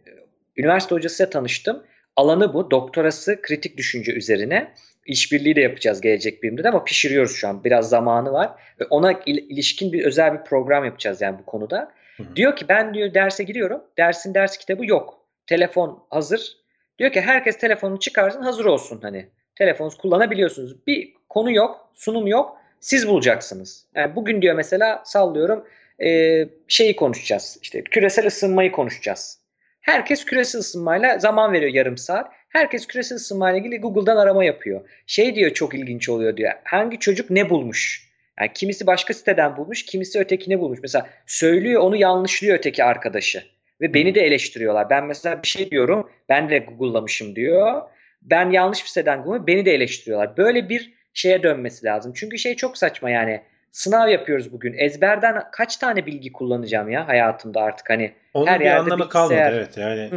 [0.57, 1.83] üniversite hocasıyla tanıştım.
[2.17, 2.71] Alanı bu.
[2.71, 4.73] Doktorası kritik düşünce üzerine.
[5.07, 7.65] İşbirliği de yapacağız gelecek birimde de ama pişiriyoruz şu an.
[7.65, 8.51] Biraz zamanı var.
[8.81, 11.93] Ve ona il- ilişkin bir özel bir program yapacağız yani bu konuda.
[12.17, 12.37] Hı hı.
[12.37, 13.83] Diyor ki ben diyor derse giriyorum.
[13.99, 15.22] Dersin ders kitabı yok.
[15.47, 16.57] Telefon hazır.
[16.99, 19.27] Diyor ki herkes telefonunu çıkarsın hazır olsun hani.
[19.57, 20.87] Telefonunuzu kullanabiliyorsunuz.
[20.87, 22.57] Bir konu yok, sunum yok.
[22.81, 23.87] Siz bulacaksınız.
[23.95, 25.67] Yani bugün diyor mesela sallıyorum
[26.05, 27.59] e, şeyi konuşacağız.
[27.63, 29.39] İşte küresel ısınmayı konuşacağız.
[29.81, 32.33] Herkes küresel ısınmayla zaman veriyor yarım saat.
[32.49, 34.89] Herkes küresel ısınmayla ilgili Google'dan arama yapıyor.
[35.07, 36.53] Şey diyor çok ilginç oluyor diyor.
[36.65, 38.13] Hangi çocuk ne bulmuş?
[38.41, 40.79] Yani kimisi başka siteden bulmuş, kimisi ötekine bulmuş.
[40.83, 43.43] Mesela söylüyor onu yanlışlıyor öteki arkadaşı.
[43.83, 44.91] Ve beni de eleştiriyorlar.
[44.91, 47.83] Ben mesela bir şey diyorum, ben de Google'lamışım diyor.
[48.23, 50.37] Ben yanlış bir siteden Google'lamışım, beni de eleştiriyorlar.
[50.37, 52.13] Böyle bir şeye dönmesi lazım.
[52.17, 53.43] Çünkü şey çok saçma yani.
[53.73, 54.75] Sınav yapıyoruz bugün.
[54.79, 59.51] Ezberden kaç tane bilgi kullanacağım ya hayatımda artık hani onun her bir yerde anlamı kalmadı
[59.53, 60.11] evet yani.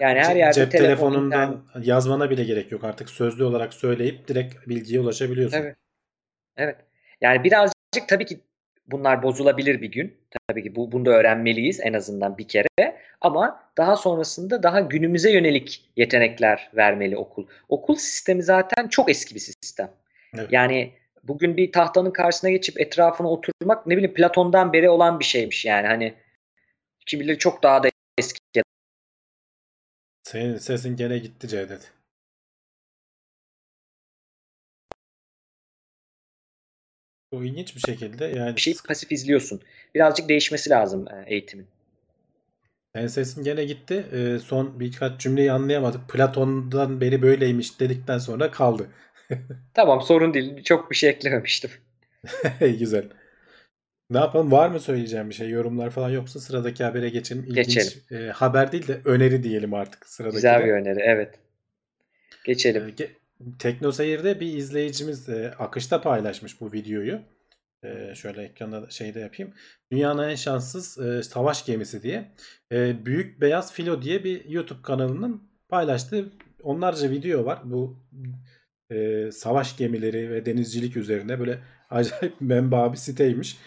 [0.00, 1.86] Yani her yerde cep telefon, telefonundan internet.
[1.86, 5.58] yazmana bile gerek yok artık sözlü olarak söyleyip direkt bilgiye ulaşabiliyorsun.
[5.58, 5.76] Evet.
[6.56, 6.76] Evet.
[7.20, 8.40] Yani birazcık tabii ki
[8.86, 10.16] bunlar bozulabilir bir gün.
[10.48, 12.96] Tabii ki bu bunu da öğrenmeliyiz en azından bir kere.
[13.22, 17.46] Ama daha sonrasında daha günümüze yönelik yetenekler vermeli okul.
[17.68, 19.90] Okul sistemi zaten çok eski bir sistem.
[20.34, 20.52] Evet.
[20.52, 20.92] Yani
[21.22, 25.86] bugün bir tahtanın karşısına geçip etrafına oturmak ne bileyim Platon'dan beri olan bir şeymiş yani
[25.86, 26.14] hani
[27.06, 28.40] kim bilir çok daha da eski.
[30.22, 31.92] Senin sesin gene gitti Cevdet.
[37.32, 38.56] Bu ilginç bir şekilde yani.
[38.56, 39.62] Bir şeyi pasif izliyorsun.
[39.94, 41.66] Birazcık değişmesi lazım e, eğitimin.
[42.94, 44.06] Senin sesin gene gitti.
[44.12, 46.08] Ee, son birkaç cümleyi anlayamadık.
[46.08, 48.86] Platon'dan beri böyleymiş dedikten sonra kaldı.
[49.74, 50.62] Tamam sorun değil.
[50.64, 51.70] Çok bir şey eklememiştim.
[52.60, 53.04] Güzel.
[54.10, 54.52] Ne yapalım?
[54.52, 55.48] Var mı söyleyeceğim bir şey?
[55.50, 57.44] Yorumlar falan yoksa sıradaki habere geçelim.
[57.48, 58.28] İlginç, Geçelim.
[58.28, 60.34] e, haber değil de öneri diyelim artık sıradaki.
[60.36, 61.00] Güzel bir öneri.
[61.00, 61.34] Evet.
[62.44, 62.82] Geçelim.
[62.88, 63.10] Ee, ge-
[63.58, 67.20] Teknoseyir'de bir izleyicimiz e, akışta paylaşmış bu videoyu.
[67.84, 69.52] E, şöyle ekranda da şeyde yapayım.
[69.92, 72.32] Dünyanın en şanssız e, savaş gemisi diye.
[72.72, 77.60] E, Büyük Beyaz Filo diye bir YouTube kanalının paylaştığı onlarca video var.
[77.64, 77.96] Bu
[78.90, 81.58] e, savaş gemileri ve denizcilik üzerine böyle
[81.90, 83.58] acayip menba bir siteymiş.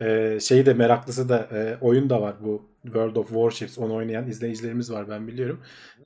[0.00, 4.28] E, şeyi de meraklısı da e, oyun da var bu World of Warships onu oynayan
[4.28, 5.60] izleyicilerimiz var ben biliyorum.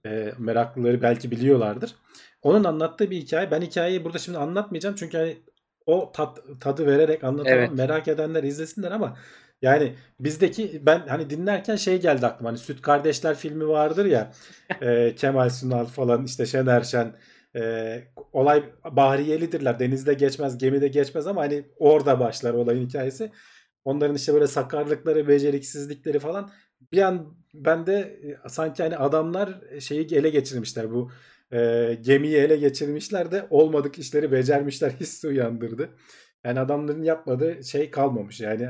[0.06, 1.94] E, meraklıları belki biliyorlardır.
[2.42, 3.50] Onun anlattığı bir hikaye.
[3.50, 5.36] Ben hikayeyi burada şimdi anlatmayacağım çünkü hani
[5.88, 7.58] o tat, tadı vererek anlatamam.
[7.58, 7.72] Evet.
[7.72, 9.16] Merak edenler izlesinler ama
[9.62, 12.50] yani bizdeki ben hani dinlerken şey geldi aklıma.
[12.50, 14.32] Hani Süt Kardeşler filmi vardır ya.
[14.80, 17.12] e, Kemal Sunal falan işte Şener Şen
[17.56, 19.78] e, olay bahriyelidirler.
[19.78, 23.32] Denizde geçmez, gemide geçmez ama hani orada başlar olayın hikayesi.
[23.84, 26.50] Onların işte böyle sakarlıkları, beceriksizlikleri falan
[26.92, 31.10] bir an ben de e, sanki hani adamlar şeyi ele geçirmişler bu
[31.52, 35.90] e, gemiyi ele geçirmişler de olmadık işleri becermişler hissi uyandırdı.
[36.44, 38.68] Yani adamların yapmadığı şey kalmamış yani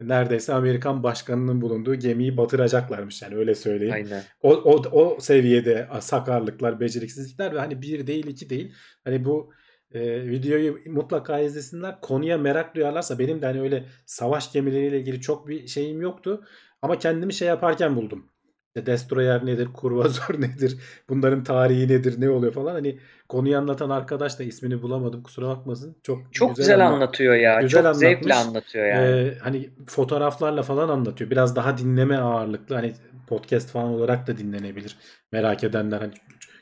[0.00, 3.94] neredeyse Amerikan başkanının bulunduğu gemiyi batıracaklarmış yani öyle söyleyeyim.
[3.94, 4.22] Aynen.
[4.42, 8.74] O, o, o seviyede sakarlıklar, beceriksizlikler ve hani bir değil iki değil.
[9.04, 9.52] Hani bu
[9.94, 12.00] e, videoyu mutlaka izlesinler.
[12.00, 16.44] Konuya merak duyarlarsa benim de hani öyle savaş gemileriyle ilgili çok bir şeyim yoktu.
[16.82, 18.31] Ama kendimi şey yaparken buldum.
[18.76, 22.72] İşte Destroyer nedir, Kurvazor nedir, bunların tarihi nedir, ne oluyor falan.
[22.72, 22.98] Hani
[23.28, 25.96] konuyu anlatan arkadaş da ismini bulamadım kusura bakmasın.
[26.02, 27.60] Çok, Çok güzel, anlat- anlatıyor ya.
[27.62, 28.46] Güzel Çok zevkle anlatmış.
[28.56, 29.06] anlatıyor yani.
[29.08, 31.30] ee, hani fotoğraflarla falan anlatıyor.
[31.30, 32.74] Biraz daha dinleme ağırlıklı.
[32.74, 32.92] Hani
[33.26, 34.96] podcast falan olarak da dinlenebilir.
[35.32, 36.12] Merak edenler hani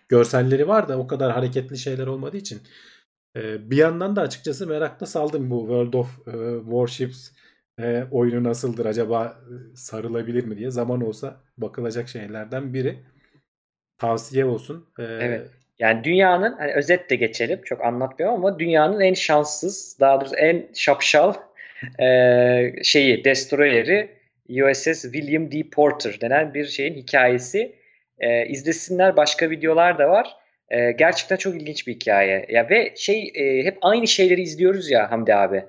[0.08, 2.60] görselleri var da o kadar hareketli şeyler olmadığı için.
[3.36, 6.32] Ee, bir yandan da açıkçası merakla saldım bu World of e,
[6.64, 7.30] Warships
[7.82, 10.70] e, oyunu nasıldır acaba e, sarılabilir mi diye.
[10.70, 12.98] Zaman olsa bakılacak şeylerden biri.
[13.98, 14.88] Tavsiye olsun.
[14.98, 15.46] Ee, Evet.
[15.78, 20.68] Yani dünyanın hani özet de geçelim çok anlatmıyorum ama dünyanın en şanssız daha doğrusu en
[20.74, 21.34] şapşal
[22.00, 24.08] e, şeyi destroyeri
[24.48, 25.62] USS William D.
[25.70, 27.72] Porter denen bir şeyin hikayesi.
[28.18, 30.36] E, izlesinler başka videolar da var.
[30.68, 32.46] E, gerçekten çok ilginç bir hikaye.
[32.48, 35.64] Ya ve şey e, hep aynı şeyleri izliyoruz ya Hamdi abi.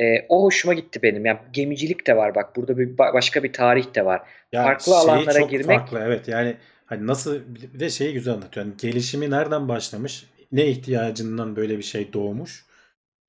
[0.00, 1.26] E, o hoşuma gitti benim.
[1.26, 4.22] Yani gemicilik de var bak burada bir ba- başka bir tarih de var.
[4.52, 7.40] Ya Farklı şeyi alanlara çok girmek- farklı evet yani hani nasıl
[7.74, 8.66] bir de şeyi güzel anlatıyor.
[8.66, 10.24] Yani gelişimi nereden başlamış?
[10.52, 12.64] Ne ihtiyacından böyle bir şey doğmuş?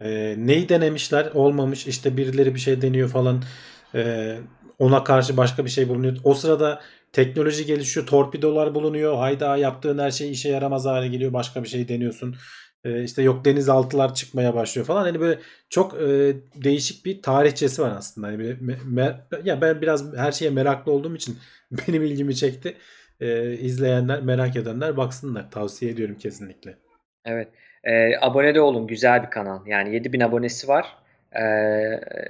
[0.01, 1.31] Ee, neyi denemişler?
[1.33, 1.87] Olmamış.
[1.87, 3.43] İşte birileri bir şey deniyor falan.
[3.95, 4.35] Ee,
[4.79, 6.17] ona karşı başka bir şey bulunuyor.
[6.23, 6.81] O sırada
[7.13, 8.07] teknoloji gelişiyor.
[8.07, 9.17] Torpidolar bulunuyor.
[9.17, 11.33] Hayda yaptığın her şey işe yaramaz hale geliyor.
[11.33, 12.35] Başka bir şey deniyorsun.
[12.85, 15.03] Ee, işte yok denizaltılar çıkmaya başlıyor falan.
[15.03, 18.27] Hani böyle çok e, değişik bir tarihçesi var aslında.
[18.27, 21.37] Hani me- me- ya ben biraz her şeye meraklı olduğum için
[21.71, 22.73] benim ilgimi çekti.
[23.19, 25.51] Ee, izleyenler, merak edenler baksınlar.
[25.51, 26.75] Tavsiye ediyorum kesinlikle.
[27.25, 27.47] Evet.
[27.83, 28.87] Ee, abone de olun.
[28.87, 29.67] Güzel bir kanal.
[29.67, 30.85] Yani 7000 abonesi var.
[31.31, 31.41] Ee,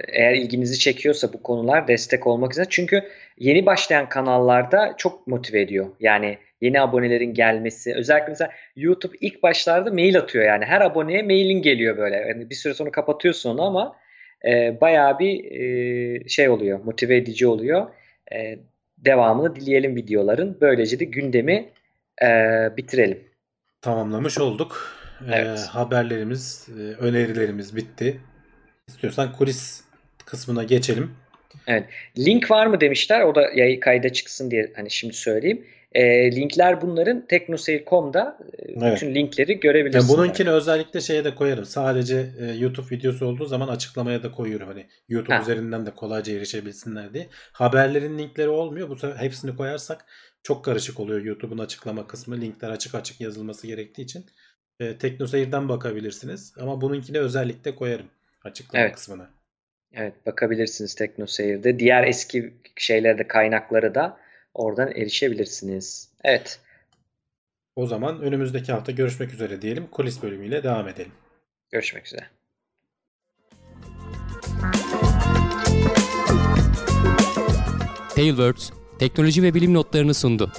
[0.08, 2.66] eğer ilginizi çekiyorsa bu konular destek olmak üzere.
[2.70, 3.02] Çünkü
[3.38, 5.86] yeni başlayan kanallarda çok motive ediyor.
[6.00, 7.94] Yani yeni abonelerin gelmesi.
[7.94, 10.64] Özellikle mesela YouTube ilk başlarda mail atıyor yani.
[10.64, 12.16] Her aboneye mailin geliyor böyle.
[12.16, 13.96] Yani bir süre sonra kapatıyorsun onu ama
[14.44, 16.80] e, bayağı bir e, şey oluyor.
[16.84, 17.86] Motive edici oluyor.
[18.32, 18.58] E,
[18.98, 20.58] devamını dileyelim videoların.
[20.60, 21.68] Böylece de gündemi
[22.22, 22.28] e,
[22.76, 23.20] bitirelim.
[23.82, 24.96] Tamamlamış olduk.
[25.20, 25.66] Ee, Evet.
[25.70, 28.20] haberlerimiz, e, önerilerimiz bitti.
[28.88, 29.84] İstiyorsan kulis
[30.26, 31.10] kısmına geçelim.
[32.18, 33.20] Link var mı demişler.
[33.20, 35.66] O da yayı kayda çıksın diye hani şimdi söyleyeyim.
[35.96, 38.96] E, linkler bunların teknoseyir.com'da e, Evet.
[38.96, 40.08] bütün linkleri Yani görebilirsiniz.
[40.16, 41.64] bununkini özellikle şeye de koyarım.
[41.64, 44.68] Sadece e, YouTube videosu olduğu zaman açıklamaya da koyuyorum.
[44.68, 45.42] Hani YouTube Ha.
[45.42, 47.26] üzerinden de kolayca erişebilsinler diye.
[47.52, 48.88] Haberlerin linkleri olmuyor.
[48.88, 50.04] Bu sefer hepsini koyarsak
[50.42, 52.40] çok karışık oluyor YouTube'un açıklama kısmı.
[52.40, 54.26] Linkler açık açık yazılması gerektiği için.
[54.80, 56.54] E, Teknoseyir'den bakabilirsiniz.
[56.60, 58.06] Ama bununkine özellikle koyarım
[58.44, 58.94] açıklama Evet.
[58.94, 59.30] kısmına.
[59.94, 61.78] Evet bakabilirsiniz Teknoseyir'de.
[61.78, 64.16] Diğer eski şeylerde kaynakları da
[64.56, 66.08] oradan erişebilirsiniz.
[66.24, 66.60] Evet.
[67.76, 69.86] O zaman önümüzdeki hafta görüşmek üzere diyelim.
[69.86, 71.12] Kulis bölümüyle devam edelim.
[71.70, 72.26] Görüşmek üzere.
[78.14, 80.52] Tailwords teknoloji ve bilim notlarını sundu.